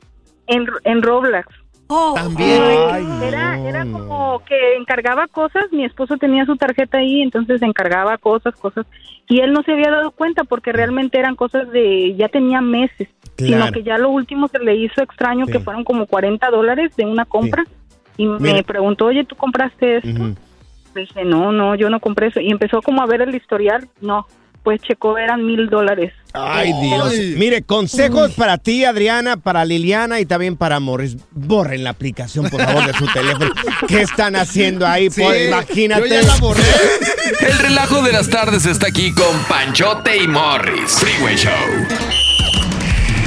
En, 0.47 0.67
en 0.85 1.03
Roblox. 1.03 1.47
Oh, 1.95 2.15
También. 2.15 2.63
Ay, 2.63 3.07
Era, 3.23 3.59
era 3.69 3.83
como 3.85 4.41
que 4.47 4.77
encargaba 4.77 5.27
cosas, 5.27 5.65
mi 5.73 5.85
esposo 5.85 6.17
tenía 6.17 6.47
su 6.47 6.57
tarjeta 6.57 6.99
ahí, 6.99 7.21
entonces 7.21 7.61
encargaba 7.61 8.17
cosas, 8.17 8.55
cosas, 8.57 8.87
y 9.29 9.41
él 9.41 9.53
no 9.53 9.63
se 9.63 9.73
había 9.73 9.91
dado 9.91 10.11
cuenta 10.13 10.45
porque 10.45 10.73
realmente 10.73 11.19
eran 11.19 11.37
cosas 11.37 11.71
de, 11.71 12.15
ya 12.17 12.29
tenía 12.29 12.63
meses, 12.63 13.09
sino 13.37 13.71
que 13.73 13.83
ya 13.83 13.99
lo 13.99 14.09
último 14.09 14.49
se 14.49 14.59
le 14.59 14.75
hizo 14.77 15.03
extraño 15.03 15.45
Sí. 15.47 15.53
que 15.53 15.61
fueron 15.61 15.85
como 15.85 16.07
40 16.07 16.49
dólares 16.51 16.97
de 16.97 17.05
una 17.05 17.27
compra, 17.27 17.65
y 18.17 18.27
me 18.27 18.63
preguntó, 18.63 19.07
oye, 19.07 19.25
¿tú 19.25 19.37
compraste 19.37 19.97
esto? 19.97 20.09
Ujú. 20.09 20.35
Le 20.95 21.01
dije, 21.03 21.25
no, 21.25 21.53
no, 21.53 21.75
yo 21.75 21.89
no 21.91 22.01
compré 22.01 22.27
eso. 22.29 22.41
Y 22.41 22.51
empezó 22.51 22.83
como 22.83 23.03
a 23.03 23.07
ver 23.07 23.23
el 23.23 23.35
historial. 23.35 23.89
No, 24.03 24.27
pues 24.62 24.81
checó, 24.83 25.19
eran 25.19 25.45
mil 25.47 25.69
dólares. 25.69 26.12
Ay, 26.35 26.73
Dios. 26.83 27.12
Mire, 27.37 27.62
consejos 27.62 28.33
para 28.33 28.57
ti, 28.59 28.85
Adriana, 28.85 29.37
para 29.37 29.64
Liliana 29.64 30.19
y 30.21 30.25
también 30.26 30.57
para 30.57 30.81
Morris. 30.81 31.16
Borren 31.33 31.85
la 31.85 31.90
aplicación, 31.90 32.49
por 32.49 32.62
favor, 32.62 32.87
de 32.87 32.95
su 32.95 33.07
teléfono. 33.07 33.50
¿Qué 33.88 34.00
están 34.02 34.37
haciendo 34.37 34.87
ahí? 34.87 35.11
Sí, 35.11 35.21
Por- 35.23 35.37
imagínate. 35.37 36.00
yo 36.09 36.14
ya 36.14 36.23
la 36.23 36.37
borré. 36.37 36.62
El 37.40 37.59
relajo 37.59 38.02
de 38.02 38.12
las 38.12 38.28
tardes 38.31 38.64
está 38.66 38.87
aquí 38.87 39.12
con 39.12 39.37
Panchote 39.49 40.16
y 40.23 40.26
Morris. 40.28 40.90
Freeway 40.92 41.37
Show. 41.37 41.52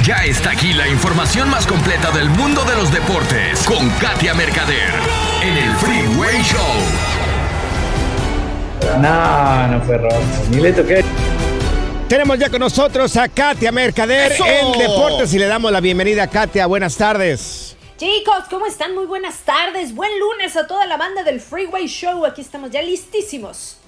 Ya 0.04 0.24
está 0.24 0.50
aquí 0.52 0.72
la 0.72 0.86
información 0.88 1.50
más 1.50 1.66
completa 1.66 2.10
del 2.12 2.28
mundo 2.30 2.64
de 2.64 2.76
los 2.76 2.92
deportes 2.92 3.64
con 3.64 3.88
Katia 4.00 4.34
Mercader 4.34 4.92
en 5.42 5.56
el 5.56 5.74
Freeway 5.76 6.42
Show. 6.42 7.15
No, 9.00 9.68
no 9.68 9.84
fue 9.84 9.98
rojo. 9.98 10.16
Ni 10.50 10.60
le 10.60 10.72
toqué. 10.72 11.04
Tenemos 12.08 12.38
ya 12.38 12.48
con 12.48 12.60
nosotros 12.60 13.16
a 13.16 13.28
Katia 13.28 13.72
Mercader 13.72 14.32
¡Eso! 14.32 14.44
en 14.46 14.78
Deportes 14.78 15.34
y 15.34 15.38
le 15.38 15.46
damos 15.46 15.72
la 15.72 15.80
bienvenida 15.80 16.22
a 16.22 16.26
Katia. 16.28 16.66
Buenas 16.66 16.96
tardes. 16.96 17.76
Chicos, 17.96 18.44
¿cómo 18.48 18.66
están? 18.66 18.94
Muy 18.94 19.06
buenas 19.06 19.38
tardes. 19.40 19.94
Buen 19.94 20.10
lunes 20.20 20.56
a 20.56 20.66
toda 20.66 20.86
la 20.86 20.96
banda 20.96 21.24
del 21.24 21.40
Freeway 21.40 21.86
Show. 21.88 22.24
Aquí 22.24 22.42
estamos 22.42 22.70
ya 22.70 22.80
listísimos. 22.82 23.78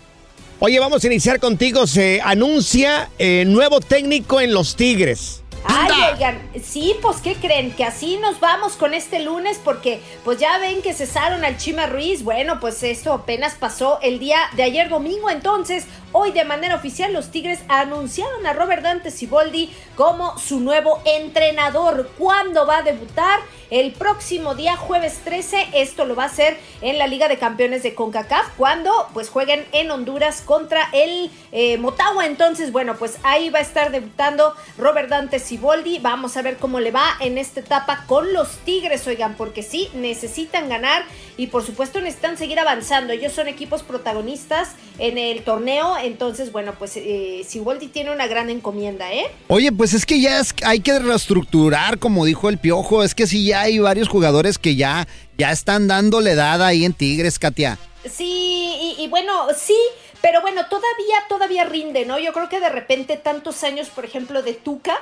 Oye, 0.61 0.81
vamos 0.81 1.05
a 1.05 1.07
iniciar 1.07 1.39
contigo. 1.39 1.87
Se 1.87 2.21
anuncia 2.25 3.11
eh, 3.19 3.45
nuevo 3.47 3.81
técnico 3.81 4.41
en 4.41 4.53
los 4.53 4.75
Tigres. 4.75 5.43
Ay, 5.65 5.91
oigan, 6.13 6.41
sí, 6.63 6.95
pues 7.03 7.19
¿qué 7.19 7.35
creen? 7.35 7.73
Que 7.73 7.85
así 7.85 8.17
nos 8.17 8.41
vamos 8.41 8.77
con 8.77 8.95
este 8.95 9.21
lunes 9.21 9.61
porque 9.63 10.01
pues 10.25 10.39
ya 10.39 10.59
ven 10.59 10.83
que 10.83 10.95
cesaron 10.95 11.45
al 11.45 11.57
Chima 11.57 11.87
Ruiz. 11.87 12.23
Bueno, 12.23 12.61
pues 12.61 12.83
esto 12.83 13.13
apenas 13.13 13.55
pasó 13.55 13.99
el 14.03 14.19
día 14.19 14.39
de 14.57 14.63
ayer 14.63 14.89
domingo. 14.89 15.31
Entonces, 15.31 15.87
hoy 16.13 16.33
de 16.33 16.45
manera 16.45 16.75
oficial 16.75 17.13
los 17.13 17.31
Tigres 17.31 17.61
anunciaron 17.69 18.47
a 18.47 18.53
Robert 18.53 18.83
Dante 18.83 19.11
Siboldi 19.11 19.71
como 19.97 20.39
su 20.39 20.61
nuevo 20.61 21.01
entrenador. 21.05 22.11
¿Cuándo 22.19 22.67
va 22.67 22.79
a 22.79 22.83
debutar? 22.83 23.41
El 23.71 23.93
próximo 23.93 24.55
día, 24.55 24.77
jueves 24.77 25.21
13, 25.25 25.69
esto 25.75 26.07
lo 26.07 26.17
va 26.17 26.23
a 26.23 26.27
hacer 26.27 26.57
en 26.81 26.97
la 26.97 27.07
Liga 27.07 27.29
de 27.29 27.37
Campeones 27.37 27.83
de 27.83 27.95
CONCACAF, 27.95 28.57
cuando 28.57 28.91
pues 29.13 29.29
jueguen 29.29 29.67
en 29.73 29.91
Honduras 29.91 30.41
contra 30.41 30.89
el 30.95 31.31
eh, 31.53 31.77
Motagua. 31.77 32.25
Entonces, 32.25 32.73
bueno, 32.73 32.97
pues 32.97 33.19
ahí 33.25 33.51
va 33.51 33.59
a 33.59 33.63
estar 33.63 33.91
debutando 33.91 34.55
Robert 34.79 35.11
Dante 35.11 35.39
Siboldi. 35.39 35.99
Vamos 35.99 36.39
a 36.39 36.43
ver 36.43 36.57
cómo 36.57 36.81
le 36.81 36.93
va 36.93 37.05
en 37.21 37.37
esta 37.37 37.61
etapa 37.61 38.05
con 38.07 38.33
los 38.33 38.57
Tigres, 38.65 39.07
oigan, 39.07 39.35
porque 39.35 39.63
sí, 39.63 39.91
necesitan 39.93 40.71
ganar 40.71 41.05
y 41.37 41.49
por 41.49 41.63
supuesto 41.63 42.01
necesitan 42.01 42.39
seguir 42.39 42.59
avanzando. 42.61 43.13
Ellos 43.13 43.35
son 43.35 43.49
equipos 43.49 43.83
protagonistas 43.83 44.77
en 44.99 45.19
el 45.19 45.45
torneo, 45.45 45.98
entonces, 46.05 46.53
bueno, 46.53 46.75
pues 46.79 46.97
eh, 46.97 47.45
Siboldi 47.47 47.89
tiene 47.89 48.11
una 48.13 48.27
gran 48.27 48.51
encomienda, 48.51 49.13
¿eh? 49.13 49.27
Oye, 49.49 49.71
pues 49.73 49.95
es 49.95 50.07
que 50.07 50.21
ya 50.21 50.41
es- 50.41 50.55
hay 50.65 50.81
que 50.81 50.99
reestructurar, 50.99 51.99
como 51.99 52.25
dijo 52.25 52.49
el 52.49 52.59
Piojo. 52.59 53.03
Es 53.03 53.15
que 53.15 53.27
sí, 53.27 53.47
ya 53.47 53.63
hay 53.63 53.79
varios 53.79 54.09
jugadores 54.09 54.59
que 54.59 54.77
ya, 54.77 55.07
ya 55.37 55.51
están 55.53 55.87
dándole 55.89 56.35
dada 56.35 56.67
ahí 56.69 56.85
en 56.85 56.93
Tigres, 56.95 57.39
Katia. 57.39 57.79
Sí, 58.09 58.95
y, 58.99 59.03
y 59.03 59.09
bueno, 59.09 59.49
sí, 59.57 59.77
pero 60.23 60.41
bueno, 60.41 60.63
todavía, 60.67 61.17
todavía 61.29 61.65
rinde, 61.65 62.07
¿no? 62.07 62.19
Yo 62.19 62.33
creo 62.33 62.49
que 62.49 62.61
de 62.61 62.69
repente 62.69 63.17
tantos 63.17 63.63
años, 63.65 63.89
por 63.89 64.05
ejemplo, 64.05 64.43
de 64.43 64.55
Tuca, 64.55 64.97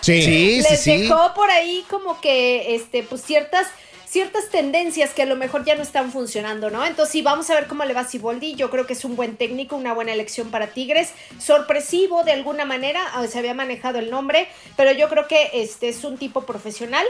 Sí, 0.00 0.22
sí, 0.22 0.62
les 0.68 0.80
sí. 0.80 1.02
dejó 1.02 1.32
por 1.34 1.50
ahí 1.50 1.84
como 1.88 2.20
que, 2.20 2.74
este, 2.74 3.02
pues 3.02 3.22
ciertas, 3.22 3.66
ciertas 4.08 4.48
tendencias 4.48 5.10
que 5.10 5.22
a 5.22 5.26
lo 5.26 5.36
mejor 5.36 5.64
ya 5.64 5.74
no 5.74 5.82
están 5.82 6.10
funcionando, 6.10 6.70
¿no? 6.70 6.84
Entonces 6.84 7.12
sí, 7.12 7.22
vamos 7.22 7.50
a 7.50 7.54
ver 7.54 7.66
cómo 7.66 7.84
le 7.84 7.94
va 7.94 8.00
a 8.00 8.08
Siboldi. 8.08 8.54
Yo 8.54 8.70
creo 8.70 8.86
que 8.86 8.94
es 8.94 9.04
un 9.04 9.16
buen 9.16 9.36
técnico, 9.36 9.76
una 9.76 9.92
buena 9.92 10.12
elección 10.12 10.50
para 10.50 10.68
Tigres. 10.68 11.10
Sorpresivo 11.38 12.24
de 12.24 12.32
alguna 12.32 12.64
manera, 12.64 13.00
ah, 13.12 13.26
se 13.26 13.38
había 13.38 13.54
manejado 13.54 13.98
el 13.98 14.10
nombre, 14.10 14.48
pero 14.76 14.92
yo 14.92 15.08
creo 15.08 15.28
que 15.28 15.50
este 15.52 15.88
es 15.88 16.04
un 16.04 16.16
tipo 16.16 16.46
profesional. 16.46 17.06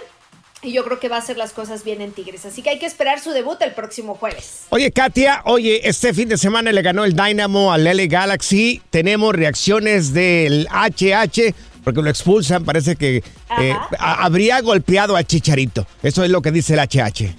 Y 0.60 0.72
yo 0.72 0.84
creo 0.84 0.98
que 0.98 1.08
va 1.08 1.14
a 1.14 1.18
hacer 1.20 1.36
las 1.36 1.52
cosas 1.52 1.84
bien 1.84 2.00
en 2.00 2.10
Tigres. 2.10 2.44
Así 2.44 2.62
que 2.62 2.70
hay 2.70 2.80
que 2.80 2.86
esperar 2.86 3.20
su 3.20 3.30
debut 3.30 3.62
el 3.62 3.74
próximo 3.74 4.16
jueves. 4.16 4.64
Oye, 4.70 4.90
Katia, 4.90 5.42
oye, 5.44 5.88
este 5.88 6.12
fin 6.12 6.28
de 6.28 6.36
semana 6.36 6.72
le 6.72 6.82
ganó 6.82 7.04
el 7.04 7.14
Dynamo 7.14 7.72
al 7.72 7.84
LA 7.84 8.06
Galaxy. 8.06 8.82
Tenemos 8.90 9.36
reacciones 9.36 10.12
del 10.12 10.66
HH 10.66 11.54
porque 11.88 12.02
lo 12.02 12.10
expulsan. 12.10 12.64
Parece 12.64 12.96
que 12.96 13.16
eh, 13.60 13.72
a- 13.98 14.24
habría 14.24 14.60
golpeado 14.60 15.16
a 15.16 15.24
Chicharito. 15.24 15.86
Eso 16.02 16.22
es 16.22 16.28
lo 16.30 16.42
que 16.42 16.50
dice 16.52 16.74
el 16.74 16.80
HH. 16.80 17.34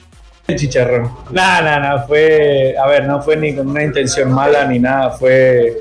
El 0.48 0.56
chicharrón. 0.56 1.12
No, 1.32 1.62
no, 1.62 1.80
no, 1.80 2.08
fue, 2.08 2.74
a 2.84 2.88
ver, 2.88 3.06
no 3.06 3.22
fue 3.22 3.38
ni 3.38 3.56
con 3.56 3.68
una 3.68 3.84
intención 3.84 4.32
mala 4.32 4.66
ni 4.66 4.80
nada, 4.80 5.12
fue 5.12 5.78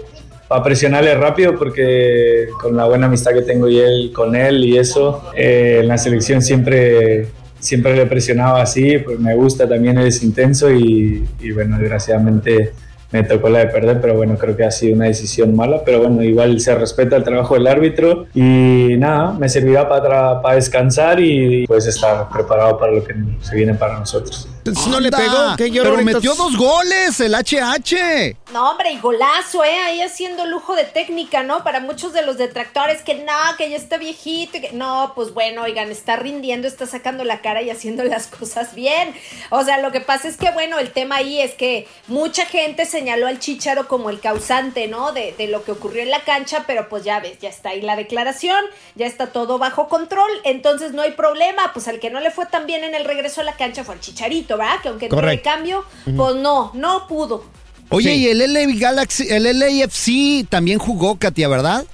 para 0.46 0.62
presionarle 0.62 1.14
rápido 1.14 1.56
porque 1.58 2.48
con 2.60 2.76
la 2.76 2.84
buena 2.84 3.06
amistad 3.06 3.32
que 3.32 3.40
tengo 3.42 3.66
y 3.68 3.78
él, 3.78 4.12
con 4.14 4.36
él 4.36 4.62
y 4.64 4.76
eso, 4.76 5.30
eh, 5.34 5.78
en 5.80 5.88
la 5.88 5.96
selección 5.96 6.42
siempre, 6.42 7.28
siempre 7.58 7.96
le 7.96 8.04
presionaba 8.04 8.60
así, 8.60 8.98
pues 8.98 9.18
me 9.18 9.34
gusta 9.34 9.66
también, 9.66 9.96
es 9.98 10.22
intenso 10.22 10.70
y, 10.70 11.26
y 11.40 11.50
bueno, 11.52 11.78
desgraciadamente 11.78 12.72
me 13.10 13.22
tocó 13.22 13.48
la 13.48 13.60
de 13.60 13.66
perder, 13.66 14.00
pero 14.00 14.14
bueno, 14.14 14.36
creo 14.36 14.56
que 14.56 14.64
ha 14.64 14.70
sido 14.70 14.94
una 14.94 15.06
decisión 15.06 15.56
mala, 15.56 15.82
pero 15.84 16.00
bueno, 16.00 16.22
igual 16.22 16.60
se 16.60 16.74
respeta 16.74 17.16
el 17.16 17.24
trabajo 17.24 17.54
del 17.54 17.66
árbitro 17.66 18.26
y 18.34 18.96
nada, 18.98 19.32
me 19.32 19.48
servirá 19.48 19.88
para, 19.88 20.42
para 20.42 20.54
descansar 20.56 21.20
y 21.20 21.66
pues 21.66 21.86
estar 21.86 22.28
preparado 22.28 22.78
para 22.78 22.92
lo 22.92 23.04
que 23.04 23.14
se 23.40 23.56
viene 23.56 23.74
para 23.74 23.98
nosotros. 23.98 24.48
No 24.88 25.00
le 25.00 25.10
pegó, 25.10 25.56
qué 25.56 25.70
Pero 25.72 25.96
metió 25.98 26.34
dos 26.34 26.56
goles 26.56 27.20
el 27.20 27.34
HH. 27.34 28.36
No, 28.52 28.70
hombre, 28.70 28.92
y 28.92 28.98
golazo, 28.98 29.64
¿eh? 29.64 29.78
Ahí 29.84 30.00
haciendo 30.02 30.46
lujo 30.46 30.74
de 30.74 30.84
técnica, 30.84 31.42
¿no? 31.42 31.62
Para 31.64 31.80
muchos 31.80 32.12
de 32.12 32.22
los 32.22 32.38
detractores 32.38 33.02
que 33.02 33.14
no, 33.16 33.32
que 33.56 33.70
ya 33.70 33.76
está 33.76 33.96
viejito. 33.98 34.56
y 34.56 34.60
que- 34.60 34.72
No, 34.72 35.12
pues 35.14 35.32
bueno, 35.34 35.62
oigan, 35.62 35.90
está 35.90 36.16
rindiendo, 36.16 36.68
está 36.68 36.86
sacando 36.86 37.24
la 37.24 37.40
cara 37.40 37.62
y 37.62 37.70
haciendo 37.70 38.04
las 38.04 38.26
cosas 38.26 38.74
bien. 38.74 39.14
O 39.50 39.64
sea, 39.64 39.78
lo 39.78 39.92
que 39.92 40.00
pasa 40.00 40.28
es 40.28 40.36
que, 40.36 40.50
bueno, 40.50 40.78
el 40.78 40.90
tema 40.92 41.16
ahí 41.16 41.40
es 41.40 41.54
que 41.54 41.86
mucha 42.06 42.46
gente 42.46 42.84
señaló 42.86 43.26
al 43.26 43.38
Chicharo 43.38 43.88
como 43.88 44.10
el 44.10 44.20
causante, 44.20 44.86
¿no? 44.88 45.12
De, 45.12 45.34
de 45.36 45.46
lo 45.48 45.64
que 45.64 45.72
ocurrió 45.72 46.02
en 46.02 46.10
la 46.10 46.20
cancha, 46.20 46.64
pero 46.66 46.88
pues 46.88 47.04
ya 47.04 47.20
ves, 47.20 47.38
ya 47.40 47.48
está 47.48 47.70
ahí 47.70 47.80
la 47.80 47.96
declaración, 47.96 48.64
ya 48.94 49.06
está 49.06 49.28
todo 49.28 49.58
bajo 49.58 49.88
control, 49.88 50.30
entonces 50.44 50.92
no 50.92 51.02
hay 51.02 51.12
problema. 51.12 51.72
Pues 51.72 51.88
al 51.88 52.00
que 52.00 52.10
no 52.10 52.20
le 52.20 52.30
fue 52.30 52.46
tan 52.46 52.66
bien 52.66 52.84
en 52.84 52.94
el 52.94 53.04
regreso 53.04 53.40
a 53.40 53.44
la 53.44 53.54
cancha 53.56 53.84
fue 53.84 53.94
al 53.94 54.00
Chicharito, 54.00 54.56
¿verdad? 54.58 54.80
Que 54.82 54.88
aunque 54.88 55.06
de 55.06 55.10
Correcto. 55.10 55.48
cambio, 55.48 55.84
pues 56.16 56.34
no, 56.36 56.70
no 56.74 57.06
pudo. 57.08 57.44
Oye, 57.90 58.10
Sí. 58.12 58.16
y 58.24 58.28
el 58.28 58.42
LA 58.52 58.66
Galaxy, 58.78 59.26
el 59.30 59.44
LAFC 59.58 60.46
también 60.50 60.78
jugó, 60.78 61.18
Katia, 61.18 61.48
¿verdad? 61.48 61.84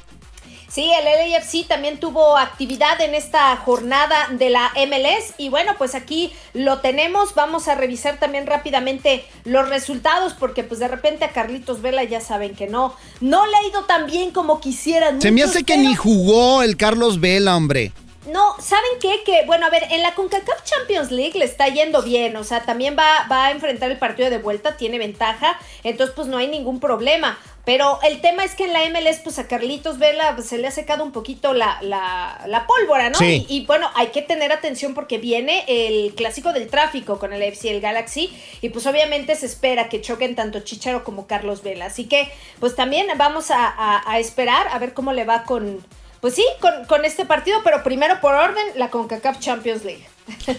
Sí, 0.69 0.91
el 0.91 1.05
LAFC 1.05 1.69
también 1.69 2.01
tuvo 2.01 2.37
actividad 2.37 3.01
en 3.01 3.15
esta 3.15 3.55
jornada 3.59 4.27
de 4.33 4.51
la 4.51 4.73
MLS 4.75 5.33
y 5.39 5.49
bueno, 5.49 5.75
pues 5.79 5.95
aquí 5.95 6.33
lo 6.53 6.81
tenemos. 6.81 7.37
Vamos 7.37 7.69
a 7.69 7.77
revisar 7.77 8.19
también 8.19 8.45
rápidamente 8.49 9.25
los 9.45 9.69
resultados 9.69 10.33
porque 10.35 10.65
pues 10.65 10.81
de 10.81 10.89
repente 10.89 11.25
a 11.25 11.29
Carlitos 11.31 11.81
Vela 11.81 12.03
ya 12.03 12.21
saben 12.21 12.57
que 12.57 12.67
no, 12.67 12.93
no 13.21 13.47
le 13.47 13.57
ha 13.57 13.69
ido 13.69 13.85
tan 13.85 14.07
bien 14.07 14.33
como 14.33 14.61
quisieran. 14.61 15.23
Se 15.23 15.31
me 15.31 15.45
hace 15.45 15.63
que 15.63 15.75
pero- 15.75 15.89
ni 15.89 15.95
jugó 15.95 16.65
el 16.65 16.77
Carlos 16.77 17.21
Vela, 17.21 17.55
hombre. 17.57 17.93
No, 18.27 18.57
¿saben 18.61 18.91
qué? 19.01 19.23
Que, 19.25 19.45
bueno, 19.47 19.67
a 19.67 19.71
ver, 19.71 19.85
en 19.91 20.03
la 20.03 20.15
CONCACAF 20.15 20.63
Champions 20.65 21.11
League 21.11 21.39
le 21.39 21.45
está 21.45 21.69
yendo 21.69 22.03
bien, 22.03 22.37
o 22.37 22.45
sea, 22.45 22.63
también 22.63 22.97
va, 22.99 23.27
va 23.31 23.47
a 23.47 23.51
enfrentar 23.51 23.91
el 23.91 23.99
partido 23.99 24.31
de 24.31 24.39
vuelta, 24.39 24.77
tiene 24.79 24.99
ventaja, 24.99 25.59
entonces 25.83 26.15
pues 26.17 26.29
no 26.29 26.39
hay 26.39 26.49
ningún 26.49 26.81
problema. 26.81 27.39
Pero 27.67 27.99
el 28.03 28.21
tema 28.21 28.45
es 28.45 28.55
que 28.55 28.65
en 28.67 28.75
la 28.75 28.81
MLS, 28.91 29.21
pues 29.25 29.39
a 29.39 29.49
Carlitos 29.49 29.99
Vela 29.99 30.35
pues, 30.37 30.49
se 30.49 30.59
le 30.59 30.67
ha 30.69 30.71
secado 30.71 31.03
un 31.03 31.13
poquito 31.13 31.55
la, 31.55 31.79
la, 31.81 32.43
la 32.47 32.67
pólvora, 32.67 33.09
¿no? 33.09 33.19
Sí. 33.19 33.47
Y, 33.49 33.57
y, 33.63 33.67
bueno, 33.67 33.91
hay 33.95 34.09
que 34.09 34.21
tener 34.21 34.53
atención 34.53 34.93
porque 34.95 35.17
viene 35.17 35.65
el 35.67 36.15
clásico 36.15 36.53
del 36.53 36.69
tráfico 36.69 37.19
con 37.19 37.33
el 37.33 37.41
FC 37.43 37.71
el 37.71 37.81
Galaxy, 37.81 38.31
y 38.61 38.69
pues 38.69 38.87
obviamente 38.87 39.35
se 39.35 39.47
espera 39.47 39.89
que 39.89 40.03
choquen 40.03 40.35
tanto 40.35 40.61
Chicharo 40.61 41.05
como 41.05 41.27
Carlos 41.27 41.63
Vela. 41.63 41.87
Así 41.87 42.05
que, 42.05 42.31
pues 42.61 42.77
también 42.77 43.07
vamos 43.17 43.51
a, 43.51 43.67
a- 43.67 44.03
a 44.13 44.19
esperar 44.19 44.67
a 44.71 44.79
ver 44.79 44.93
cómo 44.93 45.13
le 45.15 45.25
va 45.25 45.45
con, 45.45 45.83
pues 46.25 46.37
sí, 46.37 46.45
con, 46.59 46.87
con 46.87 47.05
este 47.05 47.27
partido, 47.27 47.59
pero 47.63 47.83
primero 47.83 48.19
por 48.23 48.35
orden, 48.35 48.65
la 48.77 48.89
CONCACAF 48.89 49.41
Champions 49.41 49.85
League. 49.85 50.07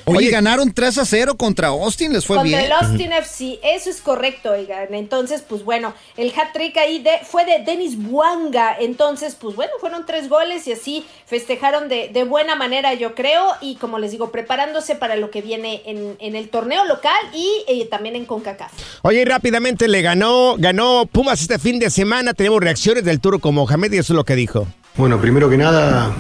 Oye, 0.06 0.30
ganaron 0.30 0.72
3 0.72 1.00
a 1.00 1.06
0 1.06 1.38
contra 1.38 1.70
Austin, 1.70 2.14
les 2.14 2.24
fue 2.24 2.38
Contra 2.38 2.60
bien. 2.60 2.72
el 2.72 2.72
Austin 2.72 3.12
FC, 3.12 3.60
eso 3.64 3.90
es 3.90 4.00
correcto, 4.00 4.52
oigan. 4.52 4.94
Entonces, 4.94 5.42
pues 5.42 5.64
bueno, 5.64 5.96
el 6.18 6.32
hat-trick 6.38 6.78
ahí 6.78 7.02
de, 7.02 7.14
fue 7.24 7.46
de 7.46 7.64
Denis 7.66 7.98
Buanga. 7.98 8.78
Entonces, 8.80 9.34
pues 9.34 9.56
bueno, 9.56 9.72
fueron 9.80 10.06
tres 10.06 10.30
goles 10.30 10.68
y 10.68 10.74
así 10.74 11.04
festejaron 11.26 11.90
de, 11.90 12.10
de 12.10 12.24
buena 12.26 12.56
manera, 12.56 12.94
yo 12.94 13.16
creo. 13.16 13.48
Y 13.60 13.78
como 13.78 13.98
les 13.98 14.12
digo, 14.12 14.32
preparándose 14.32 14.94
para 14.94 15.16
lo 15.16 15.32
que 15.32 15.42
viene 15.42 15.82
en, 15.88 16.16
en 16.20 16.36
el 16.36 16.50
torneo 16.50 16.86
local 16.86 17.18
y 17.34 17.50
eh, 17.68 17.88
también 17.90 18.16
en 18.16 18.26
CONCACAF. 18.26 18.72
Oye, 19.02 19.22
y 19.22 19.26
rápidamente 19.26 19.88
le 19.88 20.04
ganó, 20.04 20.58
ganó 20.60 21.08
Pumas 21.12 21.42
este 21.42 21.58
fin 21.58 21.80
de 21.80 21.90
semana. 21.90 22.36
Tenemos 22.36 22.62
reacciones 22.62 23.04
del 23.04 23.20
Turco 23.20 23.52
Mohamed 23.52 23.94
y 23.94 23.98
eso 23.98 24.14
es 24.14 24.18
lo 24.18 24.26
que 24.26 24.36
dijo. 24.36 24.68
Bueno, 24.98 25.20
primero 25.20 25.50
que 25.50 25.58
nada, 25.58 26.16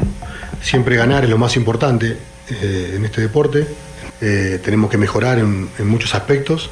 siempre 0.62 0.98
ganar 0.98 1.24
es 1.24 1.30
lo 1.30 1.38
más 1.38 1.56
importante 1.56 2.18
eh, 2.50 2.94
en 2.98 3.06
este 3.06 3.22
deporte. 3.22 3.66
Eh, 4.20 4.60
tenemos 4.62 4.90
que 4.90 4.98
mejorar 4.98 5.40
en, 5.40 5.70
muchos 5.88 6.14
aspectos, 6.14 6.70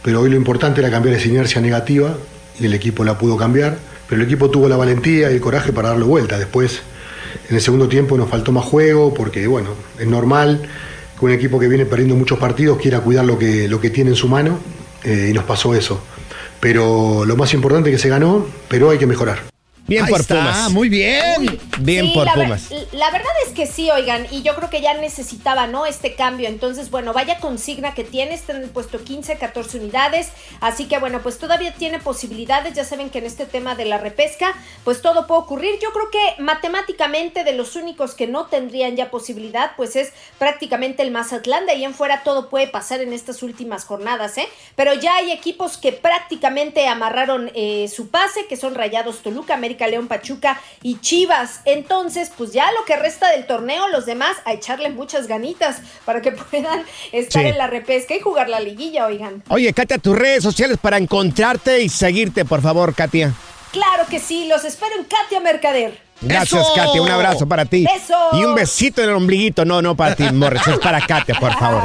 pero 0.00 0.20
hoy 0.20 0.30
lo 0.30 0.36
importante 0.36 0.80
era 0.80 0.92
cambiar 0.92 1.16
esa 1.16 1.26
inercia 1.26 1.60
negativa 1.60 2.16
y 2.60 2.66
el 2.66 2.74
equipo 2.74 3.02
la 3.02 3.18
pudo 3.18 3.36
cambiar, 3.36 3.78
pero 4.08 4.20
el 4.20 4.28
equipo 4.28 4.48
tuvo 4.48 4.68
la 4.68 4.76
valentía 4.76 5.28
y 5.32 5.34
el 5.34 5.40
coraje 5.40 5.72
para 5.72 5.88
darle 5.88 6.04
vuelta. 6.04 6.38
Después, 6.38 6.82
en 7.48 7.56
el 7.56 7.60
segundo 7.60 7.88
tiempo 7.88 8.16
nos 8.16 8.30
faltó 8.30 8.52
más 8.52 8.64
juego 8.64 9.12
porque, 9.12 9.44
bueno, 9.48 9.70
es 9.98 10.06
normal 10.06 10.62
que 11.18 11.24
un 11.24 11.32
equipo 11.32 11.58
que 11.58 11.66
viene 11.66 11.84
perdiendo 11.84 12.14
muchos 12.14 12.38
partidos 12.38 12.78
quiera 12.78 13.00
cuidar 13.00 13.24
lo 13.24 13.36
que, 13.36 13.66
lo 13.66 13.80
que 13.80 13.90
tiene 13.90 14.10
en 14.10 14.16
su 14.16 14.28
mano 14.28 14.60
eh, 15.02 15.26
y 15.30 15.32
nos 15.32 15.42
pasó 15.42 15.74
eso. 15.74 16.00
Pero 16.60 17.24
lo 17.24 17.36
más 17.36 17.52
importante 17.54 17.90
es 17.90 17.96
que 17.96 18.02
se 18.02 18.08
ganó, 18.08 18.46
pero 18.68 18.90
hay 18.90 18.98
que 18.98 19.08
mejorar. 19.08 19.50
Bien 19.86 20.04
Ahí 20.04 20.10
por 20.10 20.20
está, 20.20 20.36
Pumas. 20.36 20.70
muy 20.70 20.88
bien. 20.88 21.58
Bien 21.80 22.06
Sí, 22.06 22.12
por 22.14 22.24
la, 22.26 22.34
ver- 22.36 22.44
Pumas. 22.44 22.70
la 22.92 23.10
verdad 23.10 23.32
es 23.46 23.52
que 23.52 23.66
sí, 23.66 23.90
oigan, 23.90 24.26
y 24.30 24.42
yo 24.42 24.54
creo 24.54 24.70
que 24.70 24.80
ya 24.80 24.94
necesitaba, 24.94 25.66
¿no? 25.66 25.84
Este 25.84 26.14
cambio. 26.14 26.48
Entonces, 26.48 26.90
bueno, 26.90 27.12
vaya 27.12 27.40
consigna 27.40 27.92
que 27.92 28.04
tiene, 28.04 28.34
está 28.34 28.52
en 28.54 28.62
el 28.62 28.68
puesto 28.70 29.02
15, 29.02 29.36
14 29.38 29.78
unidades. 29.78 30.28
Así 30.60 30.84
que, 30.86 30.98
bueno, 30.98 31.22
pues 31.22 31.38
todavía 31.38 31.74
tiene 31.74 31.98
posibilidades. 31.98 32.74
Ya 32.74 32.84
saben 32.84 33.10
que 33.10 33.18
en 33.18 33.26
este 33.26 33.46
tema 33.46 33.74
de 33.74 33.84
la 33.86 33.98
repesca, 33.98 34.54
pues 34.84 35.02
todo 35.02 35.26
puede 35.26 35.40
ocurrir. 35.40 35.74
Yo 35.82 35.90
creo 35.92 36.08
que 36.10 36.40
matemáticamente 36.40 37.42
de 37.42 37.54
los 37.54 37.74
únicos 37.74 38.14
que 38.14 38.28
no 38.28 38.46
tendrían 38.46 38.94
ya 38.94 39.10
posibilidad, 39.10 39.72
pues 39.76 39.96
es 39.96 40.12
prácticamente 40.38 41.02
el 41.02 41.10
Mazatlán. 41.10 41.66
De 41.66 41.72
ahí 41.72 41.84
en 41.84 41.94
fuera 41.94 42.22
todo 42.22 42.48
puede 42.48 42.68
pasar 42.68 43.00
en 43.00 43.12
estas 43.12 43.42
últimas 43.42 43.84
jornadas, 43.84 44.38
¿eh? 44.38 44.46
Pero 44.76 44.94
ya 44.94 45.16
hay 45.16 45.32
equipos 45.32 45.78
que 45.78 45.90
prácticamente 45.92 46.86
amarraron 46.86 47.50
eh, 47.56 47.88
su 47.92 48.08
pase, 48.10 48.46
que 48.46 48.56
son 48.56 48.76
Rayados 48.76 49.18
Toluca, 49.22 49.56
América 49.80 49.86
León 49.88 50.08
Pachuca 50.08 50.60
y 50.82 50.98
Chivas. 51.00 51.60
Entonces, 51.64 52.30
pues 52.36 52.52
ya 52.52 52.70
lo 52.72 52.84
que 52.84 52.96
resta 52.96 53.30
del 53.30 53.46
torneo, 53.46 53.88
los 53.88 54.04
demás 54.06 54.36
a 54.44 54.52
echarle 54.52 54.90
muchas 54.90 55.26
ganitas 55.26 55.78
para 56.04 56.20
que 56.20 56.32
puedan 56.50 56.84
estar 57.12 57.42
Sí. 57.42 57.48
en 57.48 57.58
la 57.58 57.66
repesca 57.66 58.14
y 58.14 58.20
jugar 58.20 58.48
la 58.48 58.60
liguilla, 58.60 59.06
oigan. 59.06 59.42
Oye, 59.48 59.72
Katia, 59.72 59.98
tus 59.98 60.16
redes 60.16 60.42
sociales 60.42 60.78
para 60.80 60.98
encontrarte 60.98 61.80
y 61.80 61.88
seguirte, 61.88 62.44
por 62.44 62.60
favor, 62.60 62.94
Katia. 62.94 63.32
Claro 63.72 64.04
que 64.10 64.18
sí, 64.18 64.46
los 64.48 64.64
espero 64.64 64.96
en 64.96 65.04
Katia 65.04 65.40
Mercader. 65.40 65.98
Gracias, 66.20 66.60
¡Eso! 66.62 66.74
Katia. 66.74 67.00
Un 67.00 67.10
abrazo 67.10 67.46
para 67.46 67.64
ti. 67.64 67.86
¡Beso! 67.90 68.14
Y 68.32 68.44
un 68.44 68.54
besito 68.54 69.00
en 69.02 69.08
el 69.10 69.14
ombliguito. 69.14 69.64
No, 69.64 69.80
no 69.80 69.94
para 69.96 70.14
ti, 70.16 70.24
Morris. 70.32 70.66
Es 70.66 70.78
para 70.78 71.00
Katia, 71.06 71.34
por 71.38 71.52
favor. 71.58 71.82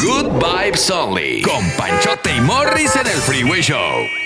Good 0.00 0.42
Vibes 0.42 0.90
Only. 0.90 1.42
Con 1.42 1.70
Panchote 1.76 2.34
y 2.34 2.40
Morris 2.40 2.96
en 2.96 3.06
el 3.06 3.18
Freeway 3.18 3.60
Show. 3.62 4.25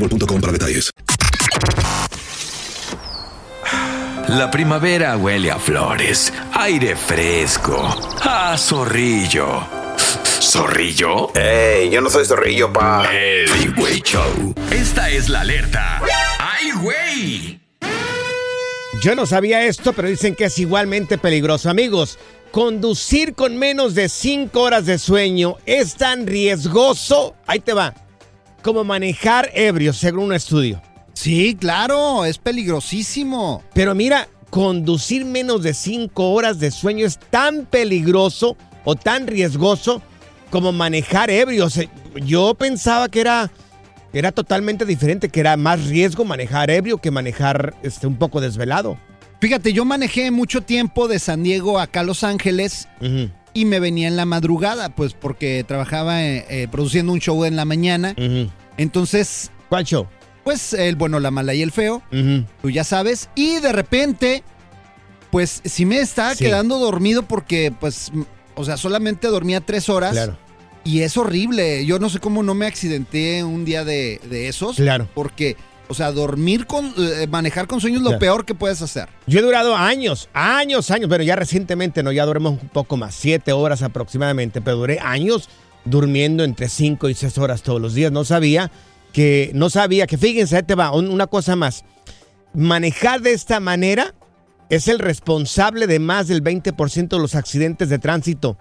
boostmobile.com 0.00 0.40
para 0.40 0.52
detalles. 0.52 0.90
La 4.28 4.50
primavera 4.50 5.16
huele 5.16 5.50
a 5.50 5.58
flores, 5.58 6.32
aire 6.52 6.94
fresco, 6.94 8.16
a 8.22 8.56
zorrillo. 8.56 9.66
¿Zorrillo? 10.24 11.34
¡Ey! 11.34 11.90
Yo 11.90 12.00
no 12.00 12.08
soy 12.10 12.24
zorrillo, 12.24 12.72
pa. 12.72 13.08
El 13.12 13.48
Freeway 13.48 14.00
Show. 14.02 14.54
Esta 14.70 15.10
es 15.10 15.28
la 15.28 15.40
alerta. 15.40 16.00
¡Ay, 16.38 16.70
güey! 16.80 17.60
Yo 19.02 19.14
no 19.14 19.26
sabía 19.26 19.64
esto, 19.64 19.92
pero 19.92 20.08
dicen 20.08 20.34
que 20.34 20.44
es 20.44 20.58
igualmente 20.58 21.18
peligroso. 21.18 21.68
Amigos, 21.68 22.18
conducir 22.52 23.34
con 23.34 23.58
menos 23.58 23.94
de 23.94 24.08
5 24.08 24.60
horas 24.60 24.86
de 24.86 24.98
sueño 24.98 25.56
es 25.66 25.96
tan 25.96 26.26
riesgoso, 26.26 27.34
ahí 27.46 27.60
te 27.60 27.72
va, 27.72 27.94
como 28.62 28.84
manejar 28.84 29.50
ebrio, 29.54 29.92
según 29.92 30.24
un 30.24 30.32
estudio. 30.34 30.80
Sí, 31.12 31.56
claro, 31.58 32.24
es 32.24 32.38
peligrosísimo. 32.38 33.62
Pero 33.74 33.94
mira, 33.94 34.28
conducir 34.50 35.24
menos 35.24 35.62
de 35.62 35.74
5 35.74 36.30
horas 36.32 36.58
de 36.58 36.70
sueño 36.70 37.06
es 37.06 37.18
tan 37.18 37.66
peligroso 37.66 38.56
o 38.84 38.96
tan 38.96 39.26
riesgoso 39.26 40.02
como 40.50 40.72
manejar 40.72 41.30
ebrio. 41.30 41.66
O 41.66 41.70
sea, 41.70 41.88
yo 42.24 42.54
pensaba 42.54 43.08
que 43.08 43.20
era, 43.20 43.50
era 44.12 44.32
totalmente 44.32 44.84
diferente, 44.84 45.28
que 45.28 45.40
era 45.40 45.56
más 45.56 45.86
riesgo 45.86 46.24
manejar 46.24 46.70
ebrio 46.70 46.98
que 46.98 47.10
manejar 47.10 47.74
este, 47.82 48.06
un 48.06 48.16
poco 48.16 48.40
desvelado. 48.40 48.98
Fíjate, 49.40 49.72
yo 49.72 49.86
manejé 49.86 50.30
mucho 50.30 50.60
tiempo 50.60 51.08
de 51.08 51.18
San 51.18 51.42
Diego 51.42 51.78
acá 51.78 52.00
a 52.00 52.04
Los 52.04 52.24
Ángeles 52.24 52.88
y 53.54 53.64
me 53.64 53.80
venía 53.80 54.08
en 54.08 54.16
la 54.16 54.24
madrugada, 54.24 54.90
pues 54.94 55.14
porque 55.14 55.64
trabajaba 55.66 56.22
eh, 56.24 56.44
eh, 56.48 56.68
produciendo 56.70 57.12
un 57.12 57.20
show 57.20 57.44
en 57.44 57.56
la 57.56 57.64
mañana. 57.64 58.14
Entonces. 58.76 59.50
¿Cuál 59.68 59.84
show? 59.84 60.06
Pues 60.44 60.72
el 60.72 60.96
bueno, 60.96 61.20
la 61.20 61.30
mala 61.30 61.54
y 61.54 61.62
el 61.62 61.70
feo. 61.72 62.02
Tú 62.62 62.70
ya 62.70 62.84
sabes. 62.84 63.28
Y 63.34 63.58
de 63.60 63.72
repente, 63.72 64.42
pues 65.30 65.60
sí 65.64 65.84
me 65.86 66.00
estaba 66.00 66.34
Sí. 66.34 66.44
quedando 66.44 66.78
dormido 66.78 67.22
porque, 67.22 67.72
pues, 67.78 68.10
o 68.54 68.64
sea, 68.64 68.76
solamente 68.76 69.28
dormía 69.28 69.60
tres 69.60 69.88
horas. 69.88 70.12
Claro. 70.12 70.36
Y 70.82 71.00
es 71.02 71.16
horrible. 71.18 71.84
Yo 71.84 71.98
no 71.98 72.08
sé 72.08 72.20
cómo 72.20 72.42
no 72.42 72.54
me 72.54 72.66
accidenté 72.66 73.44
un 73.44 73.64
día 73.66 73.84
de, 73.84 74.18
de 74.30 74.48
esos. 74.48 74.76
Claro. 74.76 75.08
Porque, 75.14 75.56
o 75.90 75.94
sea, 75.94 76.12
dormir 76.12 76.66
con, 76.66 76.94
eh, 76.96 77.26
manejar 77.28 77.66
con 77.66 77.80
sueño 77.80 77.96
es 77.98 78.02
lo 78.02 78.18
peor 78.18 78.44
que 78.46 78.54
puedes 78.54 78.80
hacer. 78.80 79.08
Yo 79.26 79.40
he 79.40 79.42
durado 79.42 79.76
años, 79.76 80.28
años, 80.32 80.90
años, 80.90 81.08
pero 81.10 81.22
ya 81.24 81.36
recientemente 81.36 82.02
no, 82.02 82.12
ya 82.12 82.24
duremos 82.24 82.52
un 82.62 82.68
poco 82.68 82.96
más, 82.96 83.14
siete 83.14 83.52
horas 83.52 83.82
aproximadamente, 83.82 84.60
pero 84.60 84.76
duré 84.78 84.98
años 85.00 85.48
durmiendo 85.84 86.44
entre 86.44 86.68
cinco 86.68 87.08
y 87.08 87.14
seis 87.14 87.36
horas 87.38 87.62
todos 87.62 87.80
los 87.80 87.92
días. 87.94 88.12
No 88.12 88.24
sabía 88.24 88.70
que, 89.12 89.50
no 89.54 89.68
sabía 89.70 90.06
que, 90.06 90.16
fíjense, 90.16 90.56
ahí 90.56 90.62
te 90.62 90.74
va, 90.74 90.92
un- 90.92 91.08
una 91.10 91.26
cosa 91.26 91.56
más. 91.56 91.84
Manejar 92.54 93.20
de 93.20 93.32
esta 93.32 93.60
manera 93.60 94.14
es 94.68 94.88
el 94.88 94.98
responsable 94.98 95.86
de 95.86 95.98
más 95.98 96.28
del 96.28 96.42
20% 96.42 97.16
de 97.16 97.18
los 97.22 97.34
accidentes 97.34 97.88
de 97.88 97.98
tránsito. 97.98 98.56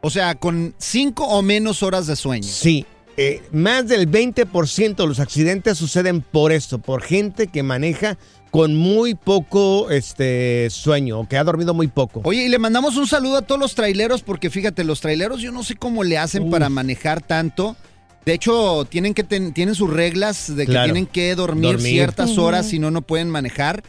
O 0.00 0.10
sea, 0.10 0.34
con 0.34 0.74
cinco 0.78 1.24
o 1.26 1.42
menos 1.42 1.82
horas 1.82 2.06
de 2.06 2.16
sueño. 2.16 2.48
Sí, 2.48 2.86
eh, 3.22 3.42
más 3.52 3.86
del 3.86 4.10
20% 4.10 4.96
de 4.96 5.06
los 5.06 5.20
accidentes 5.20 5.76
suceden 5.76 6.22
por 6.22 6.52
esto, 6.52 6.78
por 6.78 7.02
gente 7.02 7.48
que 7.48 7.62
maneja 7.62 8.16
con 8.50 8.74
muy 8.76 9.14
poco 9.14 9.90
este, 9.90 10.68
sueño 10.70 11.20
o 11.20 11.28
que 11.28 11.36
ha 11.36 11.44
dormido 11.44 11.74
muy 11.74 11.86
poco. 11.88 12.22
Oye, 12.24 12.46
y 12.46 12.48
le 12.48 12.58
mandamos 12.58 12.96
un 12.96 13.06
saludo 13.06 13.36
a 13.36 13.42
todos 13.42 13.60
los 13.60 13.74
traileros, 13.74 14.22
porque 14.22 14.48
fíjate, 14.50 14.84
los 14.84 15.00
traileros 15.00 15.40
yo 15.42 15.52
no 15.52 15.62
sé 15.62 15.76
cómo 15.76 16.02
le 16.02 16.16
hacen 16.18 16.50
para 16.50 16.68
manejar 16.70 17.20
tanto. 17.20 17.76
De 18.24 18.32
hecho, 18.34 18.86
tienen 18.88 19.14
que 19.14 19.22
ten- 19.24 19.52
tienen 19.54 19.74
sus 19.74 19.88
reglas 19.90 20.54
de 20.56 20.66
que 20.66 20.72
Claro. 20.72 20.86
tienen 20.92 21.06
que 21.06 21.34
dormir, 21.34 21.72
Dormir. 21.72 21.92
ciertas 21.92 22.38
horas, 22.38 22.66
si 22.66 22.78
no, 22.78 22.90
no 22.90 23.02
pueden 23.02 23.28
manejar. 23.30 23.82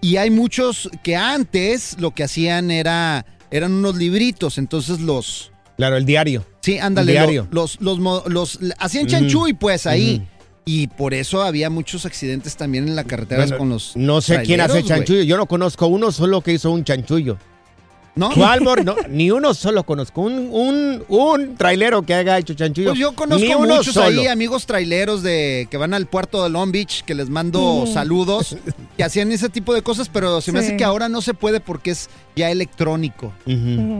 Y 0.00 0.16
hay 0.16 0.30
muchos 0.30 0.88
que 1.02 1.16
antes 1.16 1.96
lo 1.98 2.10
que 2.12 2.24
hacían 2.24 2.70
era 2.70 3.24
eran 3.50 3.72
unos 3.72 3.94
libritos, 3.96 4.58
entonces 4.58 5.00
los... 5.00 5.50
Claro, 5.76 5.96
el 5.96 6.04
diario. 6.06 6.44
Sí, 6.62 6.78
ándale. 6.78 7.12
El 7.12 7.18
lo- 7.18 7.22
diario. 7.22 7.48
los, 7.50 7.80
los, 7.80 7.98
mo- 7.98 8.22
los, 8.26 8.58
hacían 8.78 9.06
chanchuy, 9.06 9.52
pues, 9.54 9.86
ahí. 9.86 10.16
Ujú. 10.16 10.26
Y 10.68 10.88
por 10.88 11.14
eso 11.14 11.42
había 11.42 11.70
muchos 11.70 12.06
accidentes 12.06 12.56
también 12.56 12.88
en 12.88 12.96
la 12.96 13.04
carretera 13.04 13.42
Bueno, 13.42 13.58
con 13.58 13.68
los 13.68 13.96
No 13.96 14.20
sé 14.20 14.42
quién 14.42 14.60
hace 14.60 14.82
chanchullo. 14.82 15.22
Yo 15.22 15.36
no 15.36 15.46
conozco 15.46 15.86
uno 15.86 16.10
solo 16.10 16.40
que 16.40 16.52
hizo 16.54 16.72
un 16.72 16.82
chanchullo. 16.82 17.38
¿No? 18.16 18.30
¿Cuál, 18.32 18.62
mor? 18.62 18.82
No, 18.82 18.96
ni 19.10 19.30
uno 19.30 19.52
solo 19.52 19.84
conozco. 19.84 20.22
Un, 20.22 20.48
un, 20.50 21.04
un 21.08 21.54
trailero 21.56 22.02
que 22.02 22.14
haya 22.14 22.38
hecho 22.38 22.54
chanchullo. 22.54 22.88
Pues 22.88 22.98
yo 22.98 23.12
conozco 23.14 23.44
ni 23.46 23.54
uno 23.54 23.76
muchos 23.76 23.92
solo. 23.92 24.06
ahí, 24.22 24.26
amigos 24.26 24.64
traileros 24.64 25.22
de 25.22 25.68
que 25.70 25.76
van 25.76 25.92
al 25.92 26.06
puerto 26.06 26.42
de 26.42 26.48
Long 26.48 26.72
Beach, 26.72 27.02
que 27.04 27.14
les 27.14 27.28
mando 27.28 27.84
Mm. 27.86 27.92
saludos, 27.92 28.56
que 28.96 29.04
hacían 29.04 29.30
ese 29.32 29.50
tipo 29.50 29.74
de 29.74 29.82
cosas, 29.82 30.08
pero 30.08 30.40
se 30.40 30.50
me 30.50 30.60
hace 30.60 30.78
que 30.78 30.84
ahora 30.84 31.10
no 31.10 31.20
se 31.20 31.34
puede 31.34 31.60
porque 31.60 31.90
es 31.90 32.08
ya 32.34 32.50
electrónico. 32.50 33.34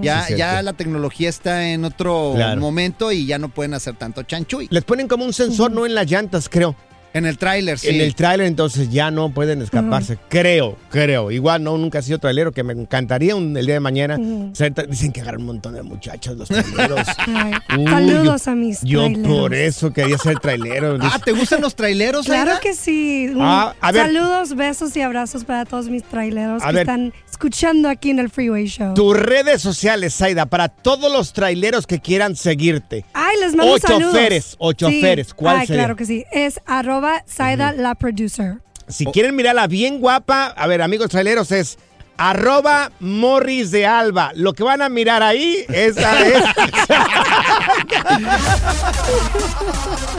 Ya, 0.01 0.23
sí, 0.27 0.35
ya 0.37 0.63
la 0.63 0.73
tecnología 0.73 1.29
está 1.29 1.69
en 1.69 1.85
otro 1.85 2.33
Claro. 2.35 2.59
momento 2.61 3.13
y 3.13 3.27
ya 3.27 3.39
no 3.39 3.51
pueden 3.51 3.75
hacer 3.75 3.97
tanto 3.97 4.23
chanchuy. 4.23 4.67
Les 4.71 4.83
ponen 4.85 5.09
como 5.09 5.27
un 5.27 5.35
sensor, 5.35 5.71
no 5.73 5.85
en 5.85 5.95
las 5.95 6.11
llantas, 6.11 6.49
creo. 6.49 6.75
En 7.17 7.27
el 7.27 7.39
tráiler, 7.39 7.79
sí. 7.79 7.89
En 7.89 8.01
el 8.01 8.15
tráiler, 8.15 8.47
entonces 8.47 8.91
ya 8.91 9.11
no 9.11 9.31
pueden 9.31 9.63
escaparse. 9.63 10.19
Creo, 10.29 10.77
creo. 10.91 11.31
Igual 11.31 11.63
no, 11.65 11.77
nunca 11.79 11.99
he 12.01 12.03
sido 12.03 12.19
trailero, 12.19 12.53
que 12.53 12.63
me 12.63 12.73
encantaría 12.73 13.35
un- 13.35 13.57
el 13.57 13.65
día 13.67 13.75
de 13.77 13.81
mañana. 13.81 14.17
Ser 14.53 14.75
tra- 14.75 14.87
Dicen 14.87 15.13
que 15.13 15.21
agarran 15.23 15.41
un 15.41 15.47
montón 15.47 15.75
de 15.75 15.83
muchachos 15.83 16.37
los 16.37 16.49
traileros. 16.49 17.01
Ay, 17.27 17.53
Uy, 17.79 17.85
saludos 17.87 18.45
yo- 18.45 18.51
a 18.53 18.55
mis 18.55 18.83
Yo 18.83 19.01
traileros. 19.01 19.39
por 19.39 19.55
eso 19.55 19.93
quería 19.93 20.19
ser 20.19 20.39
trailero. 20.39 20.99
Ah, 21.01 21.19
¿te 21.25 21.33
gustan 21.33 21.61
los 21.61 21.75
traileros, 21.75 22.27
Claro 22.27 22.53
que 22.61 22.75
sí. 22.75 23.33
Ah, 23.41 23.75
a 23.81 23.93
ver. 23.93 24.07
Saludos, 24.07 24.55
besos 24.55 24.97
y 24.97 25.01
abrazos 25.03 25.45
para 25.45 25.65
todos 25.65 25.89
mis 25.89 26.03
traileros 26.05 26.63
A 26.63 26.67
que 26.69 26.73
ver. 26.73 26.83
están 26.83 27.13
escuchando 27.31 27.89
aquí 27.89 28.11
en 28.11 28.19
el 28.19 28.31
Freeway 28.31 28.67
Show. 28.67 28.95
Tus 28.95 29.17
redes 29.17 29.63
sociales, 29.63 30.15
Zaida, 30.15 30.47
para 30.47 30.69
todos 30.69 31.13
los 31.13 31.33
traileros 31.33 31.87
que 31.87 32.01
quieran 32.01 32.37
seguirte. 32.37 33.05
Ay, 33.15 33.37
les 33.41 33.55
mando 33.55 33.75
O 33.75 33.79
saludos. 33.79 34.13
choferes, 34.13 34.55
o 34.59 34.71
Sí. 34.71 34.77
choferes, 34.77 35.35
¿cuál 35.35 35.57
Ay, 35.59 35.67
sería? 35.67 35.83
claro 35.83 35.97
que 35.97 36.05
sí. 36.07 36.25
Es 36.33 36.61
arroba 36.67 37.06
Saida 37.27 37.73
la 37.73 37.95
producer. 37.95 38.59
Si 38.89 39.05
quieren 39.07 39.35
mirarla 39.35 39.67
bien 39.67 40.01
guapa, 40.01 40.47
a 40.47 40.67
ver, 40.67 40.83
amigos 40.83 41.11
traileros, 41.11 41.51
es 41.51 41.79
arroba 42.17 42.93
Morris 43.01 43.71
de 43.71 43.87
Alba. 43.87 44.33
Lo 44.35 44.53
que 44.55 44.63
van 44.63 44.83
a 44.83 44.89
mirar 44.89 45.23
ahí, 45.23 45.65
esa 45.69 46.21
es... 46.27 46.45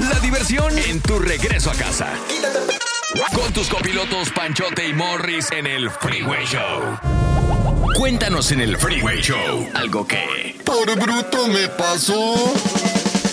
La 0.10 0.20
diversión 0.22 0.78
en 0.78 1.02
tu 1.02 1.20
regreso 1.20 1.72
a 1.72 1.74
casa. 1.74 2.08
Con 3.34 3.54
tus 3.54 3.70
copilotos 3.70 4.30
Panchote 4.32 4.88
y 4.88 4.94
Morris 4.94 5.52
en 5.52 5.66
el 5.66 5.90
Freeway 5.90 6.46
Show. 6.46 7.00
Cuéntanos 7.96 8.52
en 8.52 8.62
el 8.62 8.78
Freeway 8.78 9.22
Show 9.22 9.70
algo 9.74 10.06
que... 10.06 10.56
Por 10.64 10.94
bruto 11.00 11.48
me 11.48 11.68
pasó. 11.70 12.54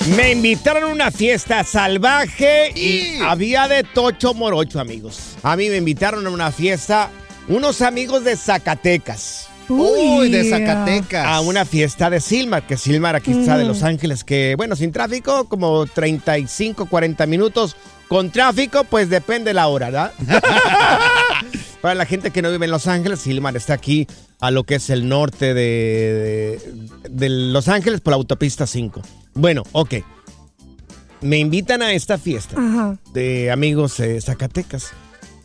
Me 0.08 0.32
invitaron 0.32 0.82
a 0.84 0.86
una 0.88 1.10
fiesta 1.10 1.64
salvaje 1.64 2.72
y 2.76 3.20
había 3.22 3.66
de 3.68 3.82
tocho 3.84 4.34
morocho, 4.34 4.78
amigos. 4.78 5.36
A 5.42 5.56
mí 5.56 5.70
me 5.70 5.76
invitaron 5.76 6.26
a 6.26 6.30
una 6.30 6.52
fiesta 6.52 7.10
unos 7.48 7.80
amigos 7.80 8.22
de 8.22 8.36
Zacatecas. 8.36 9.48
Uy, 9.68 10.28
de 10.30 10.48
Zacatecas. 10.50 11.26
A 11.26 11.40
una 11.40 11.64
fiesta 11.64 12.10
de 12.10 12.20
Silmar, 12.20 12.66
que 12.66 12.76
Silmar 12.76 13.16
aquí 13.16 13.32
está 13.32 13.56
de 13.56 13.64
Mm. 13.64 13.68
Los 13.68 13.82
Ángeles, 13.82 14.24
que 14.24 14.54
bueno, 14.58 14.76
sin 14.76 14.92
tráfico, 14.92 15.48
como 15.48 15.86
35, 15.86 16.84
40 16.86 17.26
minutos. 17.26 17.74
Con 18.06 18.30
tráfico, 18.30 18.84
pues 18.84 19.08
depende 19.08 19.54
la 19.54 19.66
hora, 19.68 19.86
¿verdad? 19.86 20.12
Para 21.80 21.94
la 21.94 22.04
gente 22.04 22.30
que 22.30 22.42
no 22.42 22.50
vive 22.50 22.66
en 22.66 22.70
Los 22.70 22.86
Ángeles, 22.86 23.20
Silmar 23.20 23.56
está 23.56 23.72
aquí 23.72 24.06
a 24.46 24.50
lo 24.50 24.64
que 24.64 24.74
es 24.76 24.90
el 24.90 25.08
norte 25.08 25.54
de, 25.54 26.58
de- 27.02 27.08
de 27.08 27.28
Los 27.28 27.68
Ángeles 27.68 28.00
por 28.00 28.12
la 28.12 28.16
autopista 28.16 28.66
5. 28.66 29.00
Bueno, 29.34 29.62
ok. 29.72 29.94
Me 31.20 31.38
invitan 31.38 31.80
a 31.82 31.92
esta 31.92 32.18
fiesta 32.18 32.56
Ajá. 32.58 32.98
de 33.12 33.50
amigos 33.50 33.96
de 33.96 34.20
Zacatecas. 34.20 34.90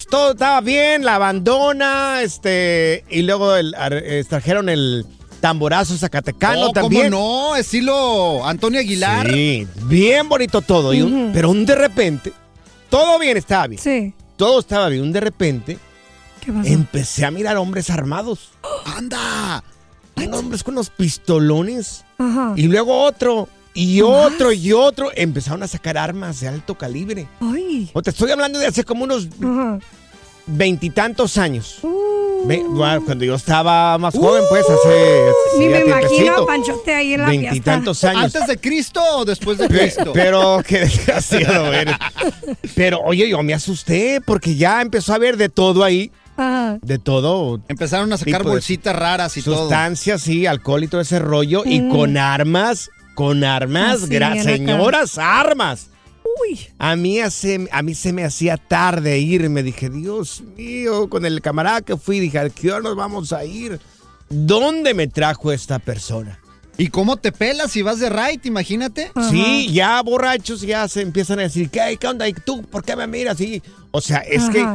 Todo 0.10 0.32
estaba 0.32 0.60
bien, 0.62 1.06
la 1.06 1.16
abandona, 1.16 2.22
este, 2.24 3.06
y 3.10 3.22
luego 3.22 3.56
el- 3.56 3.76
eh, 3.92 4.24
trajeron 4.28 4.68
el 4.68 5.06
tamborazo 5.40 5.96
zacatecano 5.98 6.62
Oh, 6.62 6.74
¿cómo 6.74 6.74
también. 6.74 7.12
no? 7.12 7.56
Estilo 7.56 8.46
Antonio 8.46 8.80
Aguilar. 8.80 9.32
Sí, 9.32 9.68
bien 9.84 10.28
bonito 10.28 10.62
todo. 10.62 10.94
y 10.94 11.02
un- 11.02 11.14
Ujú. 11.26 11.32
pero 11.34 11.50
un 11.52 11.66
de 11.66 11.76
repente, 11.76 12.34
todo 12.90 13.20
bien 13.20 13.38
estaba 13.38 13.68
bien. 13.68 13.82
Sí. 13.82 14.14
Todo 14.36 14.60
estaba 14.60 14.90
bien. 14.90 15.04
Un 15.04 15.12
de 15.14 15.20
repente, 15.22 15.78
¿Qué 16.40 16.52
pasó? 16.52 16.68
empecé 16.68 17.26
a 17.26 17.32
mirar 17.32 17.58
hombres 17.58 17.90
armados. 17.90 18.52
¡Anda! 18.86 19.64
hombres 20.34 20.64
con 20.64 20.74
unos 20.74 20.90
pistolones. 20.90 22.04
Ajá. 22.18 22.54
Y 22.58 22.64
luego 22.64 23.04
otro, 23.04 23.48
y 23.74 24.02
otro, 24.02 24.52
y 24.52 24.74
otro. 24.74 25.12
Empezaron 25.16 25.64
a 25.64 25.68
sacar 25.68 25.98
armas 25.98 26.42
de 26.42 26.50
alto 26.50 26.78
calibre. 26.78 27.28
Ay. 27.40 27.90
O 27.94 28.02
te 28.02 28.10
estoy 28.10 28.30
hablando 28.32 28.60
de 28.60 28.68
hace 28.68 28.84
como 28.84 29.06
unos 29.06 29.28
veintitantos 30.46 31.38
años. 31.38 31.80
Ve- 32.46 32.64
bueno, 32.68 33.04
cuando 33.06 33.26
yo 33.26 33.36
estaba 33.36 33.98
más 33.98 34.16
joven, 34.16 34.44
pues, 34.50 34.66
hace... 34.70 35.32
Ni 35.58 35.68
me 35.68 35.82
imagino 35.82 36.46
Panchote 36.46 36.94
ahí 36.94 37.14
en 37.14 37.22
la. 37.22 37.28
Veintitantos 37.28 38.04
años. 38.04 38.24
¿Antes 38.24 38.48
de 38.48 38.58
Cristo 38.58 39.02
o 39.18 39.26
después 39.26 39.58
de 39.58 39.68
Cristo? 39.68 40.12
Pero 40.14 40.62
qué 40.66 40.80
desgraciado 40.80 41.74
eres. 41.74 41.96
Pero 42.76 43.00
oye, 43.02 43.30
yo 43.30 43.42
me 43.44 43.54
asusté 43.54 44.22
porque 44.26 44.56
ya 44.56 44.82
empezó 44.82 45.12
a 45.12 45.16
haber 45.16 45.38
de 45.38 45.50
todo 45.50 45.84
ahí. 45.84 46.12
Ajá. 46.40 46.80
De 46.82 46.98
todo. 47.00 47.62
Empezaron 47.68 48.12
a 48.14 48.18
sacar 48.18 48.40
tipo 48.40 48.50
de 48.50 48.56
bolsitas 48.56 48.96
raras 48.96 49.36
y 49.38 49.42
todo. 49.42 49.62
Sustancias, 49.62 50.22
sí, 50.22 50.46
alcohol 50.46 50.84
y 50.84 50.88
todo 50.88 51.02
ese 51.02 51.20
rollo. 51.20 51.64
Y 51.66 51.82
Mm. 51.82 51.90
con 51.92 52.18
armas, 52.18 52.90
con 53.16 53.44
armas, 53.44 54.08
bien 54.08 54.24
acá. 54.24 54.44
señoras, 54.44 55.18
armas. 55.18 55.88
Uy. 56.42 56.60
A 56.78 56.96
mí, 56.96 57.20
hace, 57.20 57.68
a 57.72 57.82
mí 57.82 57.96
se 57.96 58.14
me 58.14 58.24
hacía 58.24 58.56
tarde 58.58 59.20
irme. 59.20 59.64
Dije, 59.64 59.90
Dios 59.90 60.42
mío, 60.56 61.10
con 61.10 61.26
el 61.26 61.42
camarada 61.42 61.82
que 61.82 61.98
fui, 61.98 62.20
dije, 62.20 62.40
¿a 62.40 62.50
qué 62.50 62.72
hora 62.72 62.82
nos 62.82 62.96
vamos 62.96 63.34
a 63.34 63.44
ir? 63.46 63.80
¿Dónde 64.30 64.94
me 64.94 65.08
trajo 65.08 65.52
esta 65.52 65.80
persona? 65.80 66.40
¿Y 66.78 66.88
cómo 66.88 67.18
te 67.18 67.32
pelas 67.34 67.72
si 67.72 67.82
vas 67.82 68.00
de 68.00 68.10
right? 68.10 68.46
Imagínate. 68.46 69.12
Sí, 69.30 69.70
ya 69.74 70.02
borrachos 70.02 70.62
ya 70.62 70.88
se 70.88 71.02
empiezan 71.02 71.40
a 71.40 71.44
decir, 71.44 71.70
¿qué, 71.70 71.98
qué 72.00 72.08
onda? 72.08 72.26
¿Y 72.28 72.34
tú 72.34 72.62
por 72.64 72.84
qué 72.86 72.96
me 72.96 73.06
miras 73.08 73.36
así? 73.36 73.62
O 73.92 74.00
sea, 74.00 74.20
es 74.20 74.44
Ajá. 74.44 74.52
que 74.54 74.66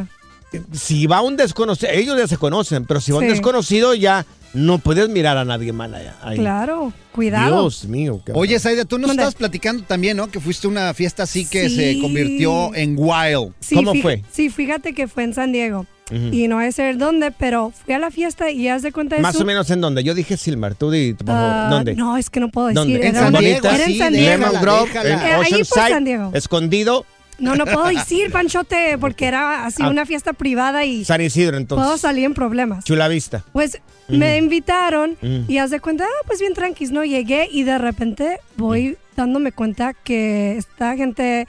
si 0.72 1.06
va 1.06 1.20
un 1.22 1.36
desconocido, 1.36 1.90
ellos 1.92 2.16
ya 2.18 2.26
se 2.26 2.36
conocen, 2.36 2.84
pero 2.84 3.00
si 3.00 3.12
va 3.12 3.18
un 3.18 3.28
desconocido 3.28 3.94
ya 3.94 4.24
no 4.52 4.78
puedes 4.78 5.08
mirar 5.08 5.36
a 5.36 5.44
nadie 5.44 5.72
mal 5.72 5.94
allá. 5.94 6.14
ahí. 6.22 6.38
Claro, 6.38 6.92
cuidado. 7.12 7.62
Dios 7.62 7.84
mío. 7.86 8.20
qué 8.24 8.32
Oye, 8.34 8.58
Saida, 8.58 8.84
tú 8.84 8.98
nos 8.98 9.08
Mande. 9.08 9.22
estabas 9.22 9.34
platicando 9.34 9.82
también, 9.82 10.16
¿no? 10.16 10.28
Que 10.28 10.38
fuiste 10.40 10.66
a 10.66 10.70
una 10.70 10.94
fiesta 10.94 11.24
así 11.24 11.44
que 11.44 11.68
Sí. 11.68 11.76
se 11.76 11.98
convirtió 12.00 12.74
en 12.74 12.94
wild. 12.96 13.52
Sí, 13.60 13.74
fí- 13.76 14.22
Sí, 14.30 14.50
fíjate 14.50 14.92
que 14.94 15.08
fue 15.08 15.24
en 15.24 15.34
San 15.34 15.52
Diego. 15.52 15.86
Y 16.10 16.46
no 16.48 16.56
voy 16.56 16.66
a 16.66 16.72
saber 16.72 16.98
dónde, 16.98 17.32
pero 17.32 17.72
fui 17.84 17.94
a 17.94 17.98
la 17.98 18.10
fiesta 18.10 18.50
y 18.50 18.68
haz 18.68 18.82
de 18.82 18.92
cuenta 18.92 19.16
de 19.16 19.22
Más 19.22 19.34
eso. 19.34 19.42
o 19.42 19.46
menos 19.46 19.70
en 19.70 19.80
dónde. 19.80 20.04
Yo 20.04 20.14
dije 20.14 20.36
Silmar, 20.36 20.74
tú 20.74 20.90
di, 20.90 21.14
por 21.14 21.26
favor, 21.28 21.42
Ah, 21.50 21.68
¿dónde? 21.70 21.94
No, 21.96 22.18
es 22.18 22.28
que 22.28 22.40
no 22.40 22.50
puedo 22.50 22.66
decir. 22.68 22.78
¿Dónde? 22.78 22.96
Era 22.98 23.08
En 23.08 23.14
San 23.14 23.32
Diego, 23.42 23.68
Era 23.68 23.84
en 23.86 23.98
San 23.98 24.12
Diego. 24.12 24.30
Lemon 24.46 24.62
Grove, 24.62 24.90
en 25.02 25.18
ahí 25.18 25.40
Oceanside, 25.40 25.88
San 25.88 26.04
Diego. 26.04 26.30
escondido, 26.34 27.06
No, 27.38 27.54
no 27.56 27.64
puedo 27.64 27.86
decir, 27.86 28.30
Panchote, 28.30 28.96
porque 28.98 29.26
era 29.26 29.66
así 29.66 29.82
Ah. 29.82 29.88
una 29.90 30.06
fiesta 30.06 30.32
privada 30.32 30.84
y 30.84 31.04
San 31.04 31.20
Isidro, 31.20 31.56
entonces. 31.56 31.84
puedo 31.84 31.98
salir 31.98 32.24
en 32.24 32.34
problemas. 32.34 32.84
Chula 32.84 33.08
Vista. 33.08 33.44
Pues 33.52 33.80
me 34.08 34.36
invitaron 34.38 35.16
y 35.48 35.58
haz 35.58 35.70
de 35.70 35.80
cuenta, 35.80 36.04
ah, 36.04 36.22
pues 36.26 36.38
bien 36.40 36.54
tranquis, 36.54 36.90
¿no? 36.90 37.04
Llegué 37.04 37.48
y 37.50 37.64
de 37.64 37.78
repente 37.78 38.38
voy 38.56 38.96
dándome 39.16 39.52
cuenta 39.52 39.94
que 39.94 40.56
esta 40.56 40.96
gente 40.96 41.46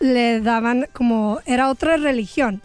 le 0.00 0.40
daban 0.40 0.86
como, 0.92 1.40
era 1.46 1.70
otra 1.70 1.96
religión. 1.96 2.60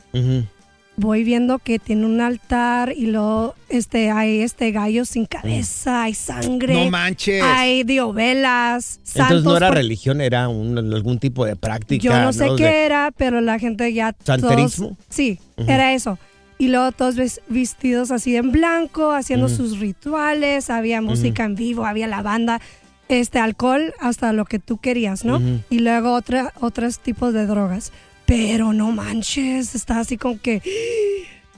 Voy 1.01 1.23
viendo 1.23 1.59
que 1.59 1.79
tiene 1.79 2.05
un 2.05 2.19
altar 2.19 2.91
y 2.93 3.05
luego 3.05 3.55
este, 3.69 4.11
hay 4.11 4.41
este 4.41 4.71
gallo 4.71 5.05
sin 5.05 5.25
cabeza, 5.25 6.03
hay 6.03 6.13
sangre. 6.13 6.73
No 6.73 6.89
manches. 6.91 7.41
Hay 7.41 7.83
diovelas, 7.83 8.99
santos. 9.03 9.37
Entonces 9.37 9.43
no 9.45 9.57
era 9.57 9.67
por- 9.69 9.77
religión, 9.77 10.19
era 10.19 10.49
un- 10.49 10.77
algún 10.77 11.19
tipo 11.19 11.45
de 11.45 11.55
práctica. 11.55 12.03
Yo 12.03 12.19
no 12.21 12.33
sé 12.33 12.45
De- 12.49 12.55
qué 12.57 12.85
era, 12.85 13.11
pero 13.15 13.39
la 13.39 13.59
gente 13.59 13.93
ya. 13.93 14.13
¿Santerismo? 14.23 14.87
todos- 14.89 14.97
sí, 15.09 15.39
era 15.67 15.93
eso. 15.93 16.19
Y 16.57 16.67
luego 16.67 16.91
todos 16.91 17.15
ves- 17.15 17.39
vestidos 17.47 18.11
así 18.11 18.35
en 18.35 18.51
blanco, 18.51 19.13
haciendo 19.13 19.47
sus 19.47 19.79
rituales, 19.79 20.69
había 20.69 21.01
música 21.01 21.45
en 21.45 21.55
vivo, 21.55 21.85
había 21.85 22.07
la 22.07 22.21
banda, 22.21 22.59
este 23.07 23.39
alcohol, 23.39 23.93
hasta 24.01 24.33
lo 24.33 24.43
que 24.43 24.59
tú 24.59 24.77
querías, 24.77 25.23
¿no? 25.23 25.39
Y 25.69 25.79
luego 25.79 26.11
otra, 26.13 26.51
otros 26.59 26.99
tipos 26.99 27.33
de 27.33 27.45
drogas. 27.45 27.93
Pero 28.29 28.73
no 28.73 28.91
manches, 28.91 29.73
está 29.73 29.99
así 29.99 30.15
como 30.15 30.39
que 30.39 30.61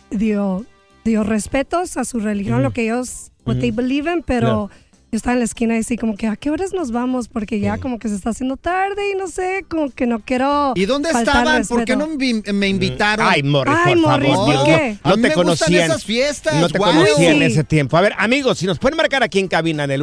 dio, 0.10 0.66
dio 1.04 1.24
respetos 1.26 1.98
a 1.98 2.06
su 2.06 2.22
religión, 2.22 2.64
lo 2.64 2.72
que 2.72 2.84
ellos, 2.84 3.34
what 3.46 3.58
they 3.58 3.72
believe 3.72 4.10
in, 4.10 4.24
pero 4.24 4.70
yo 5.12 5.18
estaba 5.18 5.34
en 5.34 5.40
la 5.40 5.46
esquina 5.46 5.76
y 5.76 5.80
así 5.80 5.98
como 5.98 6.16
que, 6.16 6.28
¿a 6.28 6.38
qué 6.38 6.50
horas 6.50 6.72
nos 6.74 6.92
vamos? 6.92 7.28
Porque 7.28 7.60
ya 7.60 7.78
como 7.80 8.00
que 8.00 8.08
se 8.08 8.16
está 8.16 8.30
haciendo 8.30 8.56
tarde 8.56 9.12
y 9.14 9.18
no 9.18 9.28
sé, 9.28 9.66
como 9.68 9.90
que 9.92 10.08
no 10.08 10.20
quiero 10.20 10.72
¿Y 10.76 10.86
dónde 10.86 11.10
estaban? 11.10 11.66
¿Por 11.68 11.84
qué 11.84 11.98
no 11.98 12.08
me, 12.08 12.70
invitaron? 12.70 13.28
Ay, 13.30 13.44
Morris, 13.44 13.76
Ay, 13.86 13.96
por 13.96 14.02
Morris, 14.04 14.30
favor. 14.30 14.46
¿por 14.56 14.66
Dios, 14.66 14.78
qué? 14.80 14.94
No, 14.94 15.00
A 15.04 15.10
no 15.10 15.16
mí 15.18 15.22
te 15.24 15.28
me 15.28 15.34
conocían. 15.34 15.84
esas 15.84 16.06
fiestas, 16.06 16.56
No 16.56 16.70
te 16.70 16.78
guau. 16.78 16.94
conocía 16.94 17.32
en 17.32 17.40
Sí. 17.40 17.44
ese 17.44 17.64
tiempo. 17.66 17.98
A 17.98 18.02
ver, 18.02 18.14
amigos, 18.18 18.58
si 18.58 18.66
nos 18.66 18.80
pueden 18.80 18.96
marcar 18.96 19.22
aquí 19.22 19.40
en 19.40 19.50
cabina 19.50 19.84
en 19.84 19.92
el 19.92 20.02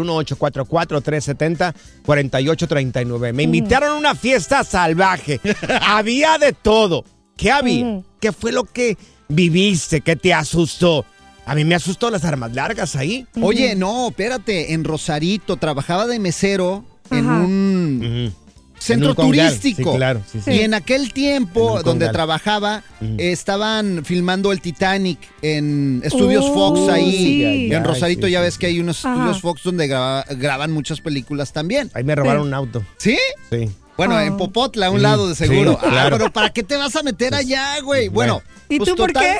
1844-370-4839. 2.04 3.32
Me 3.32 3.42
invitaron 3.44 3.90
a 3.90 3.94
una 3.94 4.14
fiesta 4.14 4.62
salvaje. 4.64 5.40
había 5.82 6.36
de 6.38 6.52
todo. 6.52 7.04
¿Qué 7.36 7.50
había? 7.50 8.00
¿Qué 8.20 8.32
fue 8.32 8.52
lo 8.52 8.64
que 8.64 8.96
viviste? 9.28 10.00
¿Qué 10.00 10.16
te 10.16 10.34
asustó? 10.34 11.04
A 11.48 11.54
mí 11.54 11.64
me 11.64 11.74
asustó 11.74 12.10
las 12.10 12.24
armas 12.24 12.52
largas 12.54 12.94
ahí. 12.96 13.26
Oye, 13.40 13.74
no, 13.74 14.08
espérate, 14.08 14.72
en 14.74 14.84
Rosarito 14.84 15.56
trabajaba 15.56 16.06
de 16.06 16.18
mesero 16.18 16.84
en 17.10 17.26
un 17.26 18.34
centro 18.78 19.06
En 19.06 19.10
un 19.10 19.14
congal, 19.16 19.48
turístico. 19.58 19.90
sí, 19.92 19.96
claro, 19.96 20.22
sí, 20.30 20.40
sí. 20.44 20.50
Y 20.52 20.60
en 20.60 20.74
aquel 20.74 21.12
tiempo 21.12 21.82
donde 21.82 22.08
trabajaba, 22.10 22.82
eh, 23.00 23.32
estaban 23.32 24.04
filmando 24.04 24.52
el 24.52 24.60
Titanic 24.60 25.18
en 25.42 26.00
Estudios 26.04 26.44
Oh, 26.48 26.54
Fox 26.54 26.92
ahí. 26.92 27.10
sí. 27.12 27.42
Y 27.68 27.74
en 27.74 27.82
Rosarito 27.82 28.26
sí, 28.26 28.32
ya 28.32 28.38
sí, 28.40 28.44
ves 28.44 28.58
que 28.58 28.66
hay 28.66 28.78
unos. 28.80 28.98
Estudios 28.98 29.40
Fox 29.40 29.62
donde 29.64 29.86
graba- 29.88 30.24
graban 30.30 30.70
muchas 30.70 31.00
películas 31.00 31.52
también. 31.52 31.90
Ahí 31.94 32.04
me 32.04 32.14
robaron 32.14 32.46
un 32.46 32.54
auto. 32.54 32.84
¿Sí? 32.98 33.18
Sí. 33.50 33.68
Bueno, 33.96 34.20
en 34.20 34.36
Popotla, 34.36 34.86
a 34.86 34.90
un 34.90 34.98
Sí, 34.98 35.02
lado 35.02 35.28
de 35.28 35.34
sí, 35.34 35.46
seguro. 35.46 35.76
Ah, 35.82 36.06
pero 36.10 36.32
¿para 36.32 36.50
qué 36.50 36.62
te 36.62 36.76
vas 36.76 36.94
a 36.94 37.02
meter 37.02 37.34
allá, 37.34 37.80
güey? 37.80 38.06
Bueno. 38.08 38.42
¿Y 38.68 38.78
pues 38.78 38.90
tú 38.90 38.96
por 38.96 39.12
qué? 39.12 39.36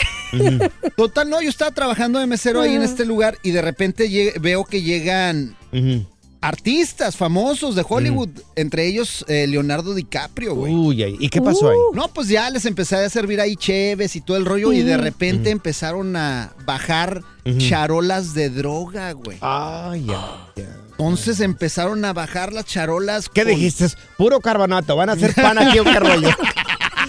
Total, 0.97 1.29
no, 1.29 1.41
yo 1.43 1.49
estaba 1.51 1.71
trabajando 1.71 2.19
de 2.19 2.27
mesero 2.27 2.61
ahí 2.61 2.75
en 2.75 2.83
Ah. 2.83 2.87
este 2.87 3.05
lugar 3.05 3.37
y 3.43 3.51
de 3.51 3.63
repente 3.63 4.35
veo 4.41 4.65
que 4.65 4.83
llegan 4.83 5.57
artistas 6.41 7.17
famosos 7.17 7.75
de 7.75 7.85
Hollywood, 7.87 8.29
entre 8.55 8.87
ellos 8.87 9.25
eh, 9.29 9.47
Leonardo 9.49 9.93
DiCaprio, 9.95 10.55
güey. 10.55 10.73
Uy, 10.73 11.03
ay, 11.03 11.17
¿y 11.19 11.29
qué 11.31 11.43
pasó 11.43 11.69
ahí? 11.71 11.77
No, 11.95 12.09
pues 12.09 12.29
ya 12.29 12.49
les 12.51 12.65
empecé 12.65 12.95
a 12.97 13.09
servir 13.11 13.41
ahí 13.41 13.57
cheves 13.57 14.15
y 14.15 14.21
todo 14.21 14.37
el 14.37 14.45
rollo 14.47 14.73
y 14.73 14.83
de 14.83 14.97
repente 14.97 15.51
empezaron 15.51 16.15
a 16.17 16.53
bajar 16.65 17.23
charolas 17.59 18.35
de 18.35 18.51
droga, 18.51 19.13
güey. 19.13 19.39
Ay, 19.41 20.05
ya, 20.07 20.47
ya. 20.57 20.77
Entonces 20.93 21.41
empezaron 21.41 22.05
a 22.05 22.13
bajar 22.13 22.53
las 22.53 22.65
charolas. 22.67 23.29
¿Qué 23.29 23.43
con- 23.43 23.51
dijiste? 23.53 23.87
Puro 24.17 24.41
carbonato. 24.41 24.95
¿Van 24.97 25.09
a 25.11 25.13
hacer 25.13 25.33
pan 25.35 25.59
aquí 25.59 25.79
qué 25.83 26.01
rollo? 26.01 26.29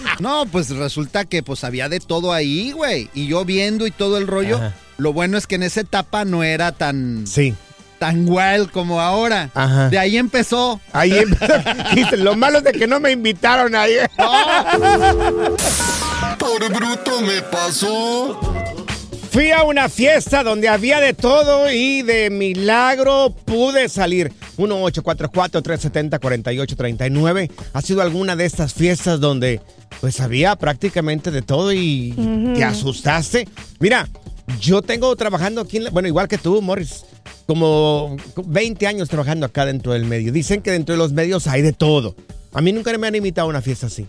No, 0.20 0.44
pues 0.46 0.70
resulta 0.70 1.24
que 1.24 1.42
pues 1.42 1.64
había 1.64 1.88
de 1.88 2.00
todo 2.00 2.32
ahí, 2.32 2.72
güey. 2.72 3.08
Y 3.14 3.26
yo 3.28 3.44
viendo 3.44 3.86
y 3.86 3.90
todo 3.90 4.18
el 4.18 4.26
rollo. 4.26 4.56
Ajá. 4.56 4.74
Lo 4.98 5.12
bueno 5.14 5.38
es 5.38 5.46
que 5.46 5.54
en 5.54 5.62
esa 5.62 5.80
etapa 5.80 6.26
no 6.26 6.44
era 6.44 6.72
tan, 6.72 7.26
Sí. 7.26 7.54
tan 7.98 8.28
wild 8.28 8.70
como 8.70 9.00
ahora. 9.00 9.48
Ajá. 9.54 9.88
De 9.88 9.98
ahí 9.98 10.18
empezó. 10.18 10.78
Ahí 10.92 11.12
empezó. 11.18 11.54
Lo 12.16 12.36
malo 12.36 12.58
es 12.58 12.64
de 12.64 12.72
que 12.72 12.86
no 12.86 13.00
me 13.00 13.12
invitaron 13.12 13.74
ahí. 13.74 13.94
Por 16.38 16.72
bruto 16.72 17.20
me 17.22 17.40
pasó. 17.42 18.38
Fui 19.32 19.50
a 19.52 19.62
una 19.62 19.88
fiesta 19.88 20.42
donde 20.42 20.68
había 20.68 21.00
de 21.00 21.14
todo 21.14 21.70
y 21.70 22.02
de 22.02 22.30
milagro 22.30 23.32
pude 23.44 23.88
salir. 23.88 24.32
1844-370-4839. 24.60 27.50
¿Ha 27.72 27.82
sido 27.82 28.02
alguna 28.02 28.36
de 28.36 28.44
estas 28.44 28.74
fiestas 28.74 29.20
donde 29.20 29.60
pues 30.00 30.20
había 30.20 30.56
prácticamente 30.56 31.30
de 31.30 31.42
todo 31.42 31.72
y 31.72 32.12
Ujú. 32.16 32.54
te 32.54 32.64
asustaste? 32.64 33.48
Mira, 33.78 34.08
yo 34.60 34.82
tengo 34.82 35.14
trabajando 35.16 35.60
aquí, 35.60 35.76
en 35.78 35.84
la- 35.84 35.90
bueno, 35.90 36.08
igual 36.08 36.28
que 36.28 36.38
tú, 36.38 36.60
Morris, 36.62 37.04
como 37.46 38.16
20 38.44 38.86
años 38.86 39.08
trabajando 39.08 39.46
acá 39.46 39.66
dentro 39.66 39.92
del 39.92 40.04
medio. 40.04 40.32
Dicen 40.32 40.62
que 40.62 40.70
dentro 40.72 40.94
de 40.94 40.98
los 40.98 41.12
medios 41.12 41.46
hay 41.46 41.62
de 41.62 41.72
todo. 41.72 42.14
A 42.52 42.60
mí 42.60 42.72
nunca 42.72 42.96
me 42.98 43.06
han 43.06 43.14
invitado 43.14 43.46
a 43.46 43.50
una 43.50 43.62
fiesta 43.62 43.86
así. 43.86 44.06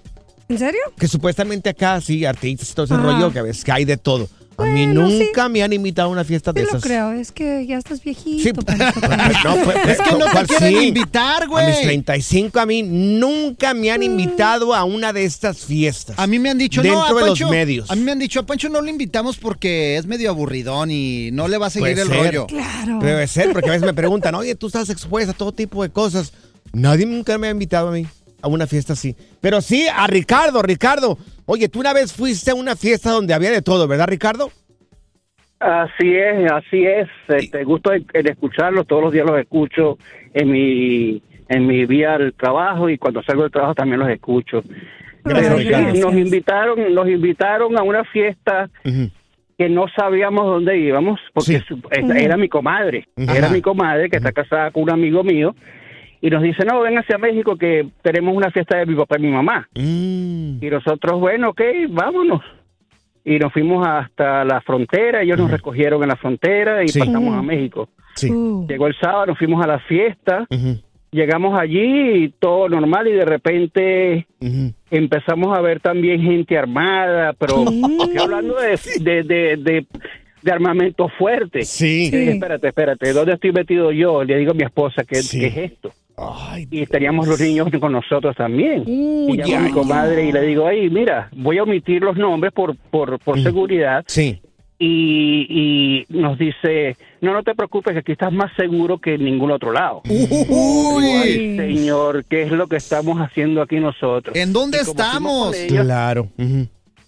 ¿En 0.50 0.58
serio? 0.58 0.82
Que 0.98 1.08
supuestamente 1.08 1.70
acá 1.70 2.02
sí, 2.02 2.26
artistas 2.26 2.72
y 2.72 2.74
todo 2.74 2.86
ese 2.86 2.96
Ajá. 2.96 3.04
rollo, 3.04 3.32
que 3.32 3.40
a 3.40 3.44
veces 3.44 3.64
que 3.64 3.72
hay 3.72 3.86
de 3.86 3.98
todo. 3.98 4.28
A 4.58 4.66
mí 4.66 4.86
Bueno, 4.86 5.10
sí. 5.10 5.20
nunca 5.20 5.50
me 5.50 5.64
han 5.64 5.74
invitado 5.74 6.10
a 6.10 6.12
una 6.12 6.24
fiesta 6.24 6.54
de 6.54 6.62
Sí 6.62 6.66
lo 6.66 6.78
esas. 6.78 6.84
creo, 6.84 7.12
es 7.14 7.32
que 7.32 7.66
ya 7.66 7.78
estás 7.78 8.04
viejito. 8.04 8.44
Sí, 8.44 8.54
para- 8.54 8.92
No, 9.44 9.56
pues, 9.64 9.78
Es 9.88 9.98
que 10.02 10.12
no 10.12 10.26
te 10.26 10.32
¿cuál 10.32 10.48
quieren 10.48 10.80
sí? 10.80 10.88
invitar, 10.90 11.44
A 11.44 11.46
mis 11.46 11.50
güey. 11.50 11.82
35 11.84 12.60
a 12.60 12.66
mí 12.68 12.84
nunca 12.84 13.74
me 13.74 13.90
Mm. 13.90 13.94
han 13.94 14.04
invitado 14.04 14.76
a 14.76 14.84
una 14.84 15.14
de 15.14 15.24
estas 15.26 15.60
fiestas. 15.66 16.20
A 16.20 16.28
mí 16.28 16.38
me 16.38 16.50
han 16.52 16.58
dicho, 16.58 16.82
Dentro 16.82 17.00
no, 17.00 17.06
a 17.18 17.22
de 17.22 17.28
los 17.30 17.42
medios. 17.50 17.90
A 17.90 17.96
mí 17.96 18.02
me 18.04 18.12
han 18.12 18.20
dicho, 18.20 18.40
a 18.40 18.46
Pancho 18.46 18.70
no 18.70 18.82
lo 18.82 18.90
invitamos 18.90 19.38
porque 19.38 19.98
es 19.98 20.06
medio 20.06 20.30
aburridón 20.30 20.92
y 20.92 21.30
no 21.32 21.48
le 21.48 21.58
va 21.58 21.68
a 21.68 21.70
seguir 21.70 21.94
Puede 21.96 22.02
el 22.04 22.08
ser. 22.10 22.18
rollo. 22.18 22.48
Claro. 22.48 23.00
Debe 23.02 23.28
ser, 23.28 23.54
porque 23.54 23.70
a 23.70 23.72
veces 23.72 23.86
me 23.86 23.94
preguntan, 23.94 24.36
oye, 24.36 24.54
tú 24.56 24.68
estás 24.68 24.90
expuesta 24.90 25.32
a 25.32 25.36
todo 25.36 25.52
tipo 25.54 25.82
de 25.82 25.90
cosas. 25.90 26.34
Nadie 26.74 27.06
nunca 27.06 27.38
me 27.38 27.48
ha 27.48 27.52
invitado 27.52 27.88
a 27.88 27.92
mí 27.92 28.06
a 28.44 28.48
una 28.48 28.68
fiesta 28.68 28.94
así. 28.94 29.16
Pero 29.40 29.62
sí, 29.62 29.88
a 29.92 30.06
Ricardo, 30.08 30.62
Ricardo. 30.62 31.18
Oye, 31.54 31.68
tú 31.68 31.82
una 31.82 31.92
vez 31.92 32.14
fuiste 32.14 32.52
a 32.52 32.56
una 32.56 32.78
fiesta 32.78 33.12
donde 33.12 33.34
había 33.34 33.52
de 33.52 33.62
todo, 33.62 33.86
¿verdad, 33.86 34.08
Ricardo? 34.08 34.52
Así 35.60 36.16
es, 36.16 36.50
así 36.50 36.86
es. 36.86 37.10
Este, 37.28 37.66
gusto 37.66 37.92
en, 37.92 38.06
en 38.14 38.28
escucharlos, 38.30 38.88
todos 38.88 39.04
los 39.04 39.12
días 39.12 39.26
los 39.28 39.38
escucho 39.38 39.98
en 40.34 40.50
mi 40.50 41.22
en 41.50 41.68
mi 41.68 41.86
vía 41.86 42.14
al 42.14 42.34
trabajo 42.36 42.90
y 42.90 42.98
cuando 42.98 43.22
salgo 43.24 43.42
del 43.42 43.52
trabajo 43.52 43.76
también 43.76 44.00
los 44.00 44.08
escucho. 44.10 44.64
Pero 45.26 45.58
sí, 45.60 46.00
nos 46.00 46.14
invitaron, 46.14 46.94
nos 46.96 47.10
invitaron 47.10 47.78
a 47.78 47.84
una 47.84 48.06
fiesta 48.06 48.70
que 49.58 49.68
no 49.68 49.88
sabíamos 49.94 50.46
dónde 50.46 50.78
íbamos 50.80 51.20
porque 51.34 51.60
Sí. 51.60 51.66
su- 51.68 51.82
esa- 51.92 52.18
era 52.18 52.38
mi 52.38 52.48
comadre, 52.48 53.10
era 53.18 53.50
mi 53.50 53.62
comadre 53.62 54.10
que 54.10 54.16
está 54.18 54.32
casada 54.32 54.72
con 54.72 54.84
un 54.84 54.92
amigo 54.92 55.22
mío 55.26 55.54
y 56.22 56.30
nos 56.30 56.44
dice, 56.44 56.64
no, 56.66 56.82
ven 56.82 56.98
hacia 56.98 57.18
México 57.18 57.56
que 57.56 57.88
tenemos 58.04 58.36
una 58.36 58.52
fiesta 58.52 58.78
de 58.78 58.86
mi 58.86 58.96
papá 58.96 59.16
y 59.18 59.22
mi 59.24 59.30
mamá. 59.32 59.68
Mm. 59.76 60.64
Y 60.64 60.70
nosotros, 60.70 61.20
bueno, 61.20 61.50
ok, 61.50 61.62
vámonos. 61.90 62.42
Y 63.24 63.38
nos 63.40 63.52
fuimos 63.54 63.88
hasta 63.88 64.44
la 64.46 64.62
frontera, 64.62 65.22
ellos 65.22 65.38
nos 65.38 65.52
recogieron 65.52 66.02
en 66.04 66.10
la 66.10 66.16
frontera 66.16 66.84
y 66.84 66.88
Sí. 66.88 67.00
pasamos 67.00 67.36
a 67.36 67.42
México. 67.42 67.90
Sí. 68.16 68.32
Uh, 68.32 68.66
Llegó 68.68 68.88
el 68.88 68.96
sábado, 69.00 69.28
nos 69.28 69.38
fuimos 69.38 69.64
a 69.64 69.68
la 69.68 69.80
fiesta, 69.80 70.46
llegamos 71.12 71.60
allí 71.60 72.24
y 72.24 72.30
todo 72.30 72.68
normal 72.70 73.08
y 73.08 73.12
de 73.14 73.26
repente 73.26 74.28
empezamos 74.90 75.56
a 75.58 75.62
ver 75.62 75.80
también 75.80 76.22
gente 76.22 76.58
armada, 76.58 77.34
pero 77.34 77.64
estoy 77.64 78.18
hablando 78.18 78.56
de, 78.60 78.80
de, 79.02 79.24
de, 79.24 79.58
de- 79.58 79.86
de 80.44 80.52
armamento 80.52 81.08
fuerte. 81.20 81.62
Sí. 81.62 82.10
Espérate, 82.12 82.70
espérate, 82.70 83.14
¿dónde 83.14 83.34
estoy 83.34 83.52
metido 83.52 83.92
yo? 83.92 84.24
Le 84.24 84.38
digo 84.38 84.54
a 84.54 84.56
mi 84.56 84.64
esposa, 84.64 85.04
¿qué, 85.04 85.18
Sí. 85.18 85.40
¿qué 85.40 85.46
es 85.46 85.58
esto? 85.74 85.92
Ay, 86.18 86.68
y 86.70 86.86
teníamos 86.86 87.28
los 87.28 87.40
niños 87.40 87.70
con 87.80 87.92
nosotros 87.92 88.36
también. 88.36 88.84
Y 88.88 89.36
llamo 89.38 89.56
a 89.56 89.60
ay, 89.60 89.66
mi 89.66 89.72
comadre 89.72 90.26
y 90.26 90.32
le 90.32 90.42
digo, 90.42 90.68
ay, 90.68 90.90
mira, 90.90 91.30
voy 91.36 91.58
a 91.58 91.64
omitir 91.64 92.02
los 92.02 92.18
nombres 92.18 92.54
por, 92.54 92.76
por, 92.76 93.20
por 93.20 93.42
seguridad. 93.42 94.04
Sí. 94.08 94.42
Y, 94.84 95.46
y 95.50 96.06
nos 96.10 96.40
dice, 96.40 96.98
no, 97.22 97.34
no 97.34 97.44
te 97.44 97.54
preocupes, 97.54 97.94
que 97.94 98.00
aquí 98.00 98.12
estás 98.14 98.34
más 98.34 98.52
seguro 98.56 99.00
que 99.00 99.14
en 99.14 99.26
ningún 99.26 99.52
otro 99.52 99.72
lado. 99.72 100.02
Uy. 100.10 101.06
Ay, 101.06 101.58
señor, 101.58 102.26
¿qué 102.26 102.44
es 102.44 102.52
lo 102.52 102.68
que 102.68 102.78
estamos 102.78 103.20
haciendo 103.20 103.62
aquí 103.62 103.80
nosotros? 103.80 104.36
¿En 104.36 104.54
dónde 104.54 104.80
estamos? 104.80 105.56
ellos, 105.56 105.86
Claro. 105.86 106.30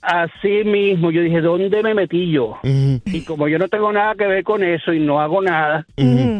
Así 0.05 0.65
mismo, 0.65 1.11
yo 1.11 1.21
dije, 1.21 1.39
¿dónde 1.39 1.81
me 1.81 1.93
metí 1.93 2.29
yo? 2.29 2.57
Y 2.63 3.21
como 3.21 3.47
yo 3.47 3.57
no 3.57 3.69
tengo 3.69 3.89
nada 3.93 4.15
que 4.15 4.27
ver 4.27 4.43
con 4.43 4.61
eso 4.61 4.91
y 4.91 4.99
no 4.99 5.21
hago 5.21 5.41
nada, 5.41 5.85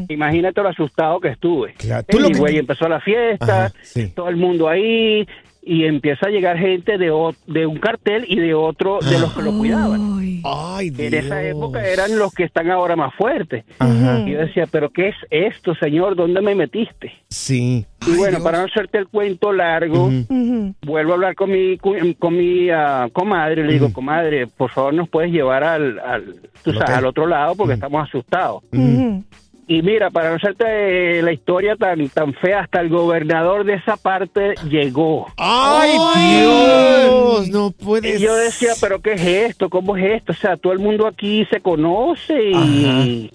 imagínate 0.10 0.62
lo 0.62 0.67
asustado 0.67 1.19
que 1.21 1.30
estuve. 1.30 1.73
Claro. 1.78 2.06
Tú 2.10 2.19
lo 2.19 2.28
que- 2.30 2.38
güey 2.39 2.58
empezó 2.58 2.89
la 2.89 2.99
fiesta, 2.99 3.67
Ajá, 3.67 3.73
sí. 3.82 4.12
todo 4.13 4.28
el 4.28 4.36
mundo 4.36 4.67
ahí, 4.67 5.26
y 5.65 5.86
empieza 5.86 6.28
a 6.28 6.30
llegar 6.30 6.58
gente 6.58 6.97
de, 6.97 7.10
o- 7.12 7.34
de 7.47 7.65
un 7.65 7.78
cartel 7.80 8.26
y 8.28 8.36
de 8.39 8.54
otro 8.54 8.99
de 8.99 9.19
los 9.19 9.34
que 9.34 9.41
lo 9.43 9.58
cuidaban. 9.58 10.17
Ay. 10.19 10.41
Ay, 10.45 10.89
Dios. 10.89 11.13
En 11.13 11.19
esa 11.26 11.41
época 11.43 11.88
eran 11.88 12.19
los 12.19 12.34
que 12.34 12.43
están 12.43 12.69
ahora 12.69 12.97
más 12.97 13.13
fuertes. 13.15 13.63
Ajá. 13.80 14.19
Y 14.28 14.32
yo 14.34 14.39
decía, 14.39 14.67
¿pero 14.69 14.89
qué 14.89 15.08
es 15.10 15.15
esto, 15.30 15.73
señor? 15.76 16.17
¿Dónde 16.17 16.41
me 16.41 16.54
metiste? 16.54 17.13
Sí. 17.30 17.86
Y 18.06 18.17
bueno, 18.17 18.43
para 18.43 18.58
no 18.58 18.65
hacerte 18.65 18.97
el 18.97 19.08
cuento 19.08 19.54
largo, 19.54 20.12
vuelvo 20.82 21.12
a 21.12 21.15
hablar 21.15 21.36
con 21.36 21.49
mi, 21.49 21.78
cu- 21.78 21.95
con 22.19 22.36
mi 22.36 22.69
ah, 22.69 23.08
comadre. 23.13 23.63
Le 23.65 23.71
digo, 23.73 23.93
comadre, 23.93 24.47
por 24.47 24.69
favor, 24.71 24.93
nos 24.93 25.08
puedes 25.08 25.32
llevar 25.32 25.63
al, 25.63 25.97
al, 25.99 26.36
tú 26.62 26.73
sabes, 26.73 26.89
al 26.89 27.06
otro 27.06 27.26
lado 27.26 27.56
porque 27.56 27.76
estamos 27.76 28.06
asustados. 28.06 28.63
Y 29.67 29.82
mira, 29.82 30.10
para 30.10 30.30
no 30.32 30.36
hacerte 30.36 31.19
eh, 31.19 31.21
la 31.21 31.32
historia 31.32 31.76
tan, 31.78 32.10
tan 32.10 32.34
fea, 32.34 32.60
hasta 32.62 32.82
el 32.82 32.89
gobernador 32.89 33.63
de 33.63 33.76
esa 33.76 33.95
parte 33.97 34.56
llegó. 34.69 35.28
Ay, 35.38 35.91
Dios, 36.17 37.49
no 37.49 37.71
puede 37.71 38.17
Y 38.17 38.19
yo 38.19 38.36
decía, 38.36 38.71
pero 38.82 38.99
¿qué 39.02 39.13
es 39.13 39.21
esto? 39.21 39.69
¿Cómo 39.69 39.95
es 39.95 40.15
esto? 40.15 40.34
O 40.34 40.36
sea, 40.36 40.58
todo 40.58 40.73
el 40.73 40.80
mundo 40.80 41.08
aquí 41.08 41.45
se 41.49 41.62
conoce 41.62 42.51
y 42.51 43.32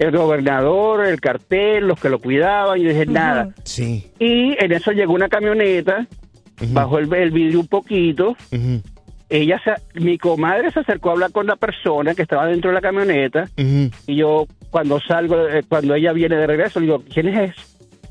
el 0.00 0.16
gobernador, 0.16 1.06
el 1.06 1.20
cartel, 1.20 1.86
los 1.86 2.00
que 2.00 2.08
lo 2.08 2.18
cuidaban. 2.18 2.78
Y 2.80 2.82
yo 2.84 2.88
dije, 2.90 3.06
nada. 3.06 3.50
Sí. 3.64 4.10
Y 4.18 4.56
en 4.62 4.72
eso 4.72 4.90
llegó 4.92 5.12
una 5.14 5.28
camioneta, 5.28 6.06
bajó 6.72 6.98
el, 6.98 7.12
el 7.14 7.30
vidrio 7.30 7.60
un 7.60 7.68
poquito. 7.68 8.36
Ella, 9.30 9.60
se- 9.62 10.00
mi 10.00 10.16
comadre 10.18 10.70
se 10.70 10.80
acercó 10.80 11.10
a 11.10 11.12
hablar 11.12 11.32
con 11.32 11.46
la 11.46 11.56
persona 11.56 12.14
que 12.14 12.22
estaba 12.22 12.46
dentro 12.46 12.70
de 12.70 12.74
la 12.74 12.80
camioneta 12.80 13.48
y 14.06 14.16
yo 14.16 14.46
cuando 14.70 15.00
salgo, 15.00 15.48
eh, 15.48 15.62
cuando 15.68 15.94
ella 15.94 16.12
viene 16.12 16.36
de 16.36 16.46
regreso, 16.46 16.80
le 16.80 16.86
digo, 16.86 17.02
¿quién 17.12 17.28
es 17.28 17.50
ese? 17.50 17.60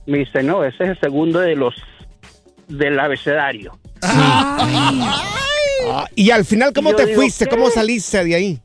Me 0.05 0.20
dice, 0.20 0.43
no, 0.43 0.64
ese 0.64 0.84
es 0.86 0.89
el 0.91 0.99
segundo 0.99 1.39
de 1.39 1.55
los 1.55 1.76
del 2.68 2.99
abecedario. 2.99 3.78
Ah, 4.03 4.58
y 6.16 6.32
al 6.32 6.45
final, 6.45 6.74
¿cómo 6.74 6.93
te 6.93 7.05
digo, 7.05 7.22
fuiste? 7.22 7.45
¿qué? 7.45 7.51
¿Cómo 7.51 7.70
saliste 7.70 8.24
de 8.24 8.36
ahí? 8.36 8.60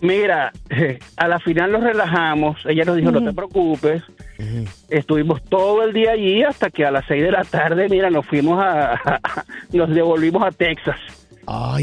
Mira, 0.00 0.52
a 1.16 1.28
la 1.28 1.40
final 1.40 1.72
nos 1.72 1.82
relajamos. 1.82 2.58
Ella 2.66 2.84
nos 2.84 2.96
dijo, 2.96 3.10
no 3.10 3.22
te 3.22 3.32
preocupes. 3.32 4.02
Estuvimos 4.88 5.42
todo 5.44 5.82
el 5.82 5.92
día 5.92 6.12
allí 6.12 6.44
hasta 6.44 6.70
que 6.70 6.84
a 6.84 6.90
las 6.90 7.04
seis 7.06 7.22
de 7.22 7.32
la 7.32 7.42
tarde, 7.44 7.88
mira, 7.88 8.08
nos 8.08 8.24
fuimos 8.26 8.62
a, 8.62 9.20
nos 9.72 9.90
devolvimos 9.90 10.42
a 10.42 10.52
Texas. 10.52 10.96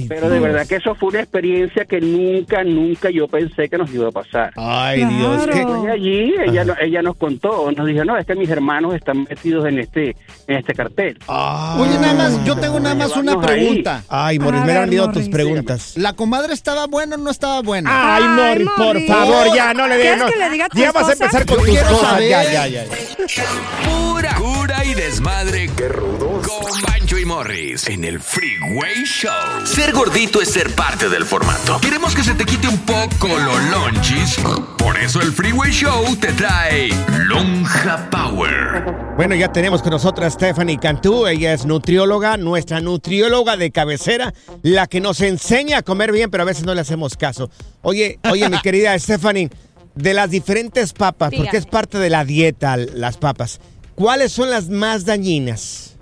Pero 0.08 0.30
de 0.30 0.40
verdad 0.40 0.68
que 0.68 0.76
eso 0.76 0.96
fue 0.96 1.10
una 1.10 1.20
experiencia 1.22 1.86
que 1.86 2.00
nunca, 2.02 2.64
nunca 2.64 3.10
yo 3.10 3.28
pensé 3.28 3.68
que 3.70 3.78
nos 3.78 3.92
iba 3.94 4.08
a 4.10 4.12
pasar. 4.12 4.54
Ay, 4.56 5.04
Dios, 5.06 5.46
de 5.48 5.92
allí, 5.92 6.34
ella, 6.48 6.64
no- 6.66 6.76
ella 6.80 7.02
nos 7.02 7.16
contó, 7.18 7.72
nos 7.72 7.88
dijo, 7.88 8.04
no, 8.06 8.18
es 8.18 8.26
que 8.26 8.36
mis 8.36 8.50
hermanos 8.50 8.94
están 8.96 9.24
metidos 9.24 9.66
en 9.66 9.80
este, 9.80 10.16
en 10.48 10.58
este 10.58 10.74
cartel. 10.74 11.18
Oye, 11.28 11.98
nada 12.00 12.14
más, 12.14 12.44
yo 12.46 12.56
tengo 12.56 12.80
nada 12.80 12.96
más 12.96 13.16
una 13.18 13.34
ahí. 13.34 13.38
pregunta. 13.46 14.04
Ay, 14.10 14.40
Morris, 14.40 14.62
me 14.64 14.78
han 14.78 14.92
ido 14.94 15.12
tus 15.12 15.30
preguntas. 15.30 15.94
¿La 15.98 16.14
comadre 16.14 16.54
estaba 16.54 16.88
buena 16.88 17.16
o 17.16 17.20
no 17.20 17.30
estaba 17.32 17.62
buena? 17.62 18.16
Ay, 18.16 18.24
Morris, 18.24 18.68
por 18.78 19.02
favor, 19.08 19.56
ya, 19.56 19.74
no 19.74 19.88
le 19.88 20.16
no. 20.18 20.26
Ya 20.74 20.92
vas 20.92 21.10
a 21.10 21.14
empezar 21.14 21.46
con 21.46 21.58
tus 21.58 21.66
quiero 21.68 21.90
cosas. 21.90 22.10
saber. 22.10 22.30
Ya, 22.30 22.44
ya, 22.44 22.68
ya. 22.68 22.84
Pura 23.84 24.36
cura 24.36 24.86
y 24.86 24.94
desmadre. 24.94 25.70
Qué 25.76 25.88
rudos. 25.90 26.48
Con 26.48 26.85
y 27.26 27.28
Morris 27.28 27.88
en 27.88 28.04
el 28.04 28.20
Freeway 28.20 29.04
Show. 29.04 29.66
Ser 29.66 29.94
gordito 29.94 30.42
es 30.42 30.50
ser 30.50 30.74
parte 30.76 31.10
del 31.10 31.26
formato. 31.26 31.80
Queremos 31.82 32.16
que 32.16 32.24
se 32.24 32.34
te 32.34 32.46
quite 32.46 32.68
un 32.68 32.80
poco 32.80 33.28
los 33.28 33.64
lonchis. 33.70 34.38
Por 34.78 34.98
eso 34.98 35.22
el 35.22 35.32
Freeway 35.32 35.72
Show 35.72 36.16
te 36.18 36.32
trae 36.34 36.90
Lonja 37.26 38.10
Power. 38.10 38.84
Bueno, 39.16 39.36
ya 39.36 39.52
tenemos 39.52 39.82
con 39.82 39.92
nosotros 39.92 40.26
a 40.26 40.30
Stephanie 40.30 40.80
Cantú. 40.80 41.28
Ella 41.28 41.54
es 41.54 41.66
nutrióloga, 41.66 42.38
nuestra 42.38 42.82
nutrióloga 42.82 43.58
de 43.58 43.72
cabecera, 43.72 44.34
la 44.62 44.88
que 44.88 45.00
nos 45.00 45.22
enseña 45.22 45.80
a 45.80 45.82
comer 45.84 46.12
bien, 46.12 46.30
pero 46.32 46.44
a 46.44 46.48
veces 46.48 46.66
no 46.66 46.74
le 46.74 46.82
hacemos 46.82 47.18
caso. 47.18 47.50
Oye, 47.82 48.20
oye, 48.30 48.50
mi 48.50 48.60
querida 48.64 48.98
Stephanie, 48.98 49.50
de 49.96 50.14
las 50.14 50.30
diferentes 50.30 50.94
papas, 50.94 51.32
porque 51.36 51.58
es 51.58 51.66
parte 51.66 51.98
de 51.98 52.10
la 52.10 52.26
dieta 52.26 52.78
las 52.78 53.18
papas, 53.18 53.60
¿cuáles 53.96 54.32
son 54.32 54.50
las 54.50 54.70
más 54.70 55.06
dañinas? 55.06 55.95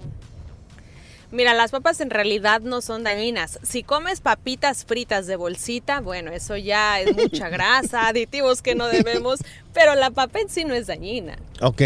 Mira, 1.33 1.55
las 1.55 1.71
papas 1.71 1.99
en 1.99 2.11
realidad 2.11 2.61
no 2.61 2.79
son 2.81 3.03
dañinas. 3.03 3.59
Si 3.63 3.81
comes 3.81 4.21
papitas 4.21 4.85
fritas 4.85 5.25
de 5.25 5.35
bolsita, 5.35 5.99
bueno, 5.99 6.31
eso 6.31 6.55
ya 6.57 7.01
es 7.01 7.15
mucha 7.15 7.49
grasa, 7.49 8.07
aditivos 8.07 8.61
que 8.61 8.75
no 8.75 8.85
debemos, 8.85 9.39
pero 9.73 9.95
la 9.95 10.11
papa 10.11 10.41
en 10.41 10.49
sí 10.49 10.63
no 10.63 10.75
es 10.75 10.85
dañina. 10.85 11.35
Ok. 11.59 11.81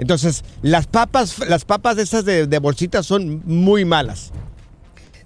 Entonces, 0.00 0.42
las 0.62 0.88
papas, 0.88 1.38
las 1.38 1.64
papas 1.64 1.98
esas 1.98 2.24
de, 2.24 2.48
de 2.48 2.58
bolsita 2.58 3.04
son 3.04 3.42
muy 3.44 3.84
malas. 3.84 4.32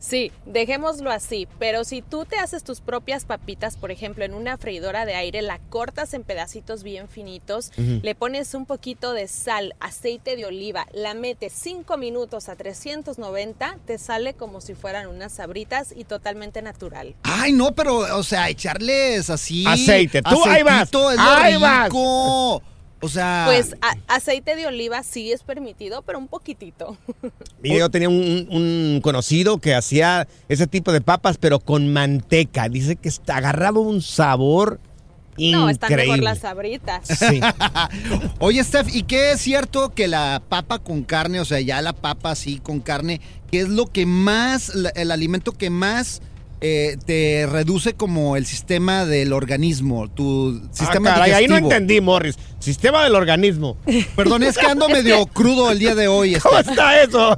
Sí, 0.06 0.32
dejémoslo 0.44 1.10
así, 1.10 1.48
pero 1.58 1.82
si 1.82 2.02
tú 2.02 2.26
te 2.26 2.36
haces 2.36 2.62
tus 2.62 2.82
propias 2.82 3.24
papitas, 3.24 3.78
por 3.78 3.90
ejemplo, 3.90 4.22
en 4.24 4.34
una 4.34 4.58
freidora 4.58 5.06
de 5.06 5.14
aire, 5.14 5.40
la 5.40 5.58
cortas 5.70 6.12
en 6.12 6.24
pedacitos 6.24 6.82
bien 6.82 7.08
finitos, 7.08 7.72
le 7.76 8.14
pones 8.14 8.52
un 8.52 8.66
poquito 8.66 9.14
de 9.14 9.28
sal, 9.28 9.74
aceite 9.80 10.36
de 10.36 10.44
oliva, 10.44 10.86
la 10.92 11.14
metes 11.14 11.54
5 11.54 11.96
minutos 11.96 12.50
a 12.50 12.56
390, 12.56 13.78
te 13.86 13.96
sale 13.96 14.34
como 14.34 14.60
si 14.60 14.74
fueran 14.74 15.06
unas 15.06 15.32
sabritas 15.32 15.94
y 15.96 16.04
totalmente 16.04 16.60
natural. 16.60 17.14
Ay, 17.22 17.52
no, 17.52 17.74
pero, 17.74 18.00
o 18.18 18.22
sea, 18.22 18.50
echarles 18.50 19.30
así. 19.30 19.64
Aceite. 19.66 20.20
Tú, 20.20 20.44
ahí 20.44 20.62
vas. 20.62 20.74
aceitito 20.74 21.10
es 21.12 21.16
lo 21.16 21.22
Ahí 21.22 21.56
vas. 21.56 21.88
Rico. 23.04 23.06
O 23.06 23.08
sea. 23.08 23.44
Pues 23.46 23.74
a- 23.80 24.14
aceite 24.14 24.56
de 24.56 24.66
oliva 24.66 25.02
sí 25.02 25.32
es 25.32 25.42
permitido, 25.42 26.02
pero 26.02 26.18
un 26.18 26.28
poquitito. 26.28 26.96
Mira, 27.62 27.76
yo 27.78 27.90
tenía 27.90 28.08
un, 28.08 28.46
un 28.50 29.00
conocido 29.02 29.58
que 29.58 29.74
hacía 29.74 30.26
ese 30.48 30.66
tipo 30.66 30.92
de 30.92 31.00
papas, 31.00 31.36
pero 31.38 31.60
con 31.60 31.92
manteca. 31.92 32.68
Dice 32.68 32.96
que 32.96 33.08
est- 33.08 33.28
agarraba 33.30 33.80
un 33.80 34.02
sabor 34.02 34.78
No, 35.36 35.68
están 35.68 35.88
mejor 35.90 36.04
increíble. 36.04 36.24
las 36.24 36.38
sabritas. 36.40 37.06
Sí. 37.08 37.40
Oye, 38.38 38.62
Steph, 38.62 38.88
¿y 38.94 39.02
qué 39.02 39.32
es 39.32 39.40
cierto 39.40 39.90
que 39.94 40.06
la 40.08 40.42
papa 40.48 40.78
con 40.78 41.02
carne, 41.02 41.40
o 41.40 41.44
sea, 41.44 41.60
ya 41.60 41.82
la 41.82 41.92
papa 41.92 42.30
así 42.32 42.58
con 42.58 42.80
carne, 42.80 43.20
que 43.50 43.60
es 43.60 43.68
lo 43.68 43.86
que 43.86 44.06
más, 44.06 44.72
el 44.94 45.10
alimento 45.10 45.52
que 45.52 45.70
más 45.70 46.22
eh, 46.66 46.96
te 47.04 47.46
reduce 47.46 47.92
como 47.92 48.36
el 48.36 48.46
sistema 48.46 49.04
del 49.04 49.34
organismo, 49.34 50.08
tu 50.10 50.62
sistema 50.72 51.10
Ah, 51.10 51.14
caray, 51.16 51.32
ahí 51.32 51.46
no 51.46 51.58
entendí, 51.58 52.00
Morris. 52.00 52.36
Sistema 52.58 53.04
del 53.04 53.14
organismo. 53.16 53.76
Perdón, 54.16 54.44
es 54.44 54.56
que 54.56 54.64
ando 54.64 54.88
medio 54.88 55.26
crudo 55.26 55.70
el 55.70 55.78
día 55.78 55.94
de 55.94 56.08
hoy. 56.08 56.36
¿Cómo 56.36 56.58
Steph. 56.58 56.70
está 56.70 57.02
eso? 57.02 57.36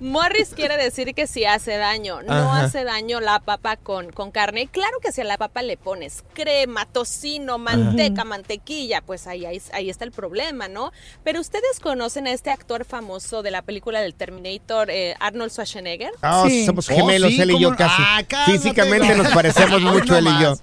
Morris 0.00 0.52
quiere 0.54 0.76
decir 0.76 1.14
que 1.14 1.26
sí 1.26 1.44
hace 1.44 1.76
daño. 1.76 2.22
No 2.22 2.32
Ajá. 2.32 2.64
hace 2.64 2.84
daño 2.84 3.20
la 3.20 3.40
papa 3.40 3.76
con, 3.76 4.12
con 4.12 4.30
carne. 4.30 4.68
Claro 4.68 4.98
que 5.02 5.12
si 5.12 5.22
a 5.22 5.24
la 5.24 5.38
papa 5.38 5.62
le 5.62 5.76
pones 5.76 6.24
crema, 6.34 6.86
tocino, 6.86 7.58
manteca, 7.58 8.24
mantequilla, 8.24 9.00
pues 9.00 9.26
ahí, 9.26 9.46
ahí, 9.46 9.60
ahí 9.72 9.90
está 9.90 10.04
el 10.04 10.12
problema, 10.12 10.68
¿no? 10.68 10.92
Pero 11.24 11.40
ustedes 11.40 11.80
conocen 11.80 12.26
a 12.26 12.32
este 12.32 12.50
actor 12.50 12.84
famoso 12.84 13.42
de 13.42 13.50
la 13.50 13.62
película 13.62 14.00
del 14.00 14.14
Terminator, 14.14 14.90
eh, 14.90 15.14
Arnold 15.20 15.50
Schwarzenegger. 15.50 16.12
Ah, 16.22 16.46
somos 16.64 16.88
gemelos, 16.88 17.32
él 17.32 17.50
y 17.52 17.60
yo 17.60 17.74
casi. 17.76 18.02
Físicamente 18.46 19.14
nos 19.16 19.28
parecemos 19.28 19.80
mucho 19.80 20.16
él 20.16 20.26
y 20.26 20.42
yo. 20.42 20.56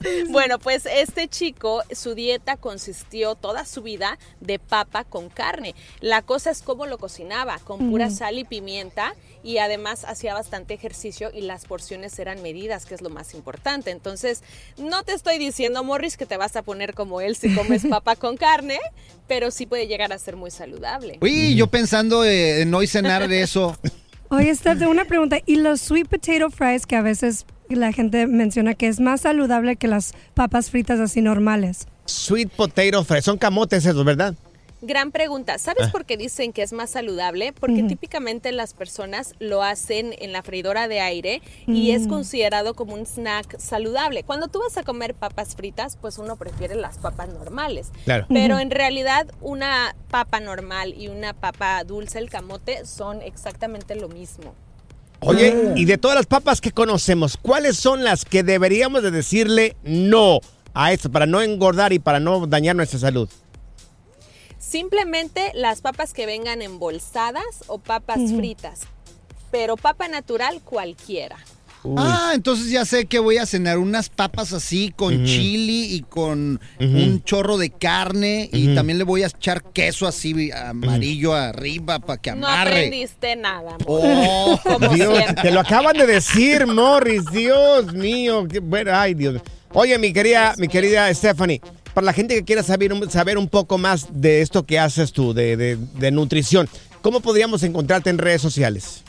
Bueno, 0.30 0.58
pues 0.58 0.86
este 0.86 1.28
chico, 1.28 1.82
su 1.92 2.14
dieta 2.14 2.56
consistió 2.56 3.34
toda 3.34 3.64
su 3.64 3.82
vida 3.82 4.18
de 4.40 4.58
papa 4.58 5.04
con 5.04 5.28
carne. 5.28 5.74
La 6.00 6.22
cosa 6.22 6.50
es 6.50 6.62
cómo 6.62 6.86
lo 6.86 6.98
cocinaba, 6.98 7.58
con 7.58 7.90
pura 7.90 8.10
sal 8.10 8.38
y 8.38 8.44
pimienta 8.44 9.14
y 9.42 9.58
además 9.58 10.04
hacía 10.04 10.34
bastante 10.34 10.74
ejercicio 10.74 11.30
y 11.32 11.42
las 11.42 11.64
porciones 11.64 12.18
eran 12.18 12.42
medidas, 12.42 12.86
que 12.86 12.94
es 12.94 13.02
lo 13.02 13.10
más 13.10 13.34
importante. 13.34 13.90
Entonces, 13.90 14.42
no 14.76 15.02
te 15.02 15.12
estoy 15.12 15.38
diciendo, 15.38 15.82
Morris, 15.82 16.16
que 16.16 16.26
te 16.26 16.36
vas 16.36 16.56
a 16.56 16.62
poner 16.62 16.94
como 16.94 17.20
él 17.20 17.36
si 17.36 17.54
comes 17.54 17.86
papa 17.90 18.16
con 18.16 18.36
carne, 18.36 18.78
pero 19.26 19.50
sí 19.50 19.66
puede 19.66 19.86
llegar 19.86 20.12
a 20.12 20.18
ser 20.18 20.36
muy 20.36 20.50
saludable. 20.50 21.18
Uy, 21.20 21.54
yo 21.54 21.66
pensando 21.66 22.24
eh, 22.24 22.62
en 22.62 22.74
hoy 22.74 22.86
cenar 22.86 23.28
de 23.28 23.42
eso. 23.42 23.76
Oye, 24.28 24.54
Steph, 24.54 24.82
una 24.82 25.04
pregunta. 25.04 25.38
¿Y 25.44 25.56
los 25.56 25.80
sweet 25.80 26.06
potato 26.06 26.50
fries 26.50 26.86
que 26.86 26.96
a 26.96 27.02
veces 27.02 27.46
la 27.76 27.92
gente 27.92 28.26
menciona 28.26 28.74
que 28.74 28.88
es 28.88 29.00
más 29.00 29.22
saludable 29.22 29.76
que 29.76 29.88
las 29.88 30.12
papas 30.34 30.70
fritas 30.70 31.00
así 31.00 31.20
normales? 31.22 31.86
Sweet 32.06 32.50
potato 32.50 33.04
fries. 33.04 33.24
Son 33.24 33.38
camotes 33.38 33.84
esos, 33.86 34.04
¿verdad? 34.04 34.34
Gran 34.82 35.12
pregunta. 35.12 35.58
¿Sabes 35.58 35.88
Ah. 35.88 35.92
por 35.92 36.06
qué 36.06 36.16
dicen 36.16 36.54
que 36.54 36.62
es 36.62 36.72
más 36.72 36.88
saludable? 36.88 37.52
Porque 37.52 37.82
típicamente 37.82 38.50
las 38.50 38.72
personas 38.72 39.34
lo 39.38 39.62
hacen 39.62 40.14
en 40.18 40.32
la 40.32 40.42
freidora 40.42 40.88
de 40.88 41.00
aire 41.00 41.42
y 41.66 41.90
es 41.90 42.06
Mm. 42.06 42.08
considerado 42.08 42.72
como 42.72 42.94
un 42.94 43.04
snack 43.04 43.58
saludable. 43.60 44.22
Cuando 44.22 44.48
tú 44.48 44.58
vas 44.60 44.78
a 44.78 44.82
comer 44.82 45.12
papas 45.14 45.54
fritas, 45.54 45.98
pues 46.00 46.16
uno 46.16 46.36
prefiere 46.36 46.76
las 46.76 46.96
papas 46.96 47.28
normales. 47.28 47.92
Claro. 48.06 48.24
Pero 48.30 48.58
en 48.58 48.70
realidad 48.70 49.26
una 49.42 49.94
papa 50.10 50.40
normal 50.40 50.94
y 50.96 51.08
una 51.08 51.34
papa 51.34 51.84
dulce, 51.84 52.18
el 52.18 52.30
camote, 52.30 52.86
son 52.86 53.20
exactamente 53.20 53.94
lo 53.96 54.08
mismo. 54.08 54.54
Oye, 55.20 55.74
y 55.76 55.84
de 55.84 55.98
todas 55.98 56.16
las 56.16 56.26
papas 56.26 56.60
que 56.60 56.72
conocemos, 56.72 57.36
¿cuáles 57.36 57.76
son 57.76 58.04
las 58.04 58.24
que 58.24 58.42
deberíamos 58.42 59.02
de 59.02 59.10
decirle 59.10 59.76
no 59.82 60.40
a 60.72 60.92
esto 60.92 61.10
para 61.10 61.26
no 61.26 61.42
engordar 61.42 61.92
y 61.92 61.98
para 61.98 62.20
no 62.20 62.46
dañar 62.46 62.74
nuestra 62.74 62.98
salud? 62.98 63.28
Simplemente 64.58 65.52
las 65.54 65.82
papas 65.82 66.14
que 66.14 66.26
vengan 66.26 66.62
embolsadas 66.62 67.44
o 67.66 67.78
papas 67.78 68.20
fritas. 68.34 68.82
Pero 69.50 69.76
papa 69.76 70.08
natural 70.08 70.60
cualquiera. 70.62 71.36
Ah, 71.96 72.32
entonces 72.34 72.70
ya 72.70 72.84
sé 72.84 73.06
que 73.06 73.18
voy 73.18 73.38
a 73.38 73.46
cenar 73.46 73.78
unas 73.78 74.10
papas 74.10 74.52
así 74.52 74.92
con 74.94 75.14
Ujú. 75.14 75.24
chili 75.24 75.94
y 75.94 76.02
con 76.02 76.60
un 76.78 77.22
chorro 77.24 77.56
de 77.56 77.70
carne 77.70 78.50
y 78.52 78.74
también 78.74 78.98
le 78.98 79.04
voy 79.04 79.22
a 79.22 79.28
echar 79.28 79.62
queso 79.72 80.06
así 80.06 80.50
amarillo 80.52 81.34
arriba 81.34 81.98
para 81.98 82.20
que 82.20 82.32
No 82.32 82.46
amarre. 82.46 82.70
aprendiste 82.86 83.34
nada. 83.36 83.76
amor. 83.76 83.76
Oh, 83.86 84.60
Como 84.64 84.88
Dios, 84.94 85.16
siempre. 85.16 85.42
te 85.42 85.50
lo 85.52 85.60
acaban 85.60 85.96
de 85.96 86.06
decir, 86.06 86.66
Morris. 86.66 87.24
Dios 87.32 87.92
mío. 87.94 88.46
qué 88.50 88.58
bueno, 88.60 88.90
ay, 88.94 89.14
Dios. 89.14 89.40
Oye, 89.72 89.96
mi 89.98 90.12
querida, 90.12 90.54
mi 90.58 90.68
querida 90.68 91.12
Stephanie, 91.14 91.60
para 91.94 92.04
la 92.04 92.12
gente 92.12 92.34
que 92.34 92.44
quiera 92.44 92.62
saber, 92.62 92.92
un- 92.92 93.10
saber 93.10 93.38
un 93.38 93.48
poco 93.48 93.78
más 93.78 94.06
de 94.12 94.42
esto 94.42 94.66
que 94.66 94.78
haces 94.78 95.12
tú, 95.12 95.32
de, 95.32 95.56
de- 95.56 95.76
de 95.76 96.10
nutrición, 96.10 96.68
¿cómo 97.02 97.20
podríamos 97.20 97.62
encontrarte 97.62 98.10
en 98.10 98.18
redes 98.18 98.42
sociales? 98.42 99.02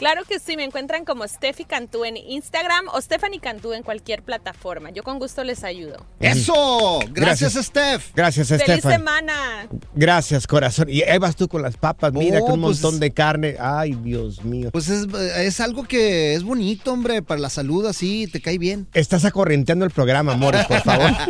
Claro 0.00 0.22
que 0.24 0.38
sí, 0.38 0.56
me 0.56 0.64
encuentran 0.64 1.04
como 1.04 1.28
Steffi 1.28 1.66
Cantú 1.66 2.06
en 2.06 2.16
Instagram 2.16 2.86
o 2.94 3.02
Stephanie 3.02 3.38
Cantú 3.38 3.74
en 3.74 3.82
cualquier 3.82 4.22
plataforma. 4.22 4.88
Yo 4.88 5.02
con 5.02 5.18
gusto 5.18 5.44
les 5.44 5.62
ayudo. 5.62 6.06
¡Eso! 6.20 7.00
Gracias, 7.10 7.52
Gracias. 7.52 7.66
Steph. 7.66 8.12
Gracias, 8.14 8.48
¡Feliz 8.48 8.62
Estefan. 8.66 8.92
semana! 8.92 9.68
Gracias, 9.94 10.46
corazón. 10.46 10.88
Y 10.88 11.02
ahí 11.02 11.18
vas 11.18 11.36
tú 11.36 11.48
con 11.48 11.60
las 11.60 11.76
papas, 11.76 12.14
mira, 12.14 12.38
Oh, 12.40 12.46
con 12.46 12.54
un 12.54 12.62
pues- 12.62 12.80
montón 12.80 12.98
de 12.98 13.10
carne. 13.10 13.56
Ay, 13.60 13.92
Dios 14.02 14.42
mío. 14.42 14.70
Pues 14.72 14.88
es, 14.88 15.06
es 15.36 15.60
algo 15.60 15.84
que 15.84 16.32
es 16.34 16.44
bonito, 16.44 16.94
hombre, 16.94 17.20
para 17.20 17.38
la 17.38 17.50
salud 17.50 17.84
así, 17.84 18.26
te 18.26 18.40
cae 18.40 18.56
bien. 18.56 18.88
Estás 18.94 19.26
acorrenteando 19.26 19.84
el 19.84 19.90
programa, 19.90 20.32
amores, 20.32 20.64
por 20.64 20.80
favor. 20.80 21.10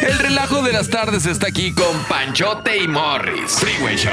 El 0.00 0.18
relajo 0.18 0.60
de 0.62 0.72
las 0.72 0.90
tardes 0.90 1.24
está 1.26 1.46
aquí 1.46 1.72
con 1.72 1.96
Panchote 2.08 2.76
y 2.76 2.86
Morris. 2.88 3.52
Freeway 3.52 3.96
Show. 3.96 4.12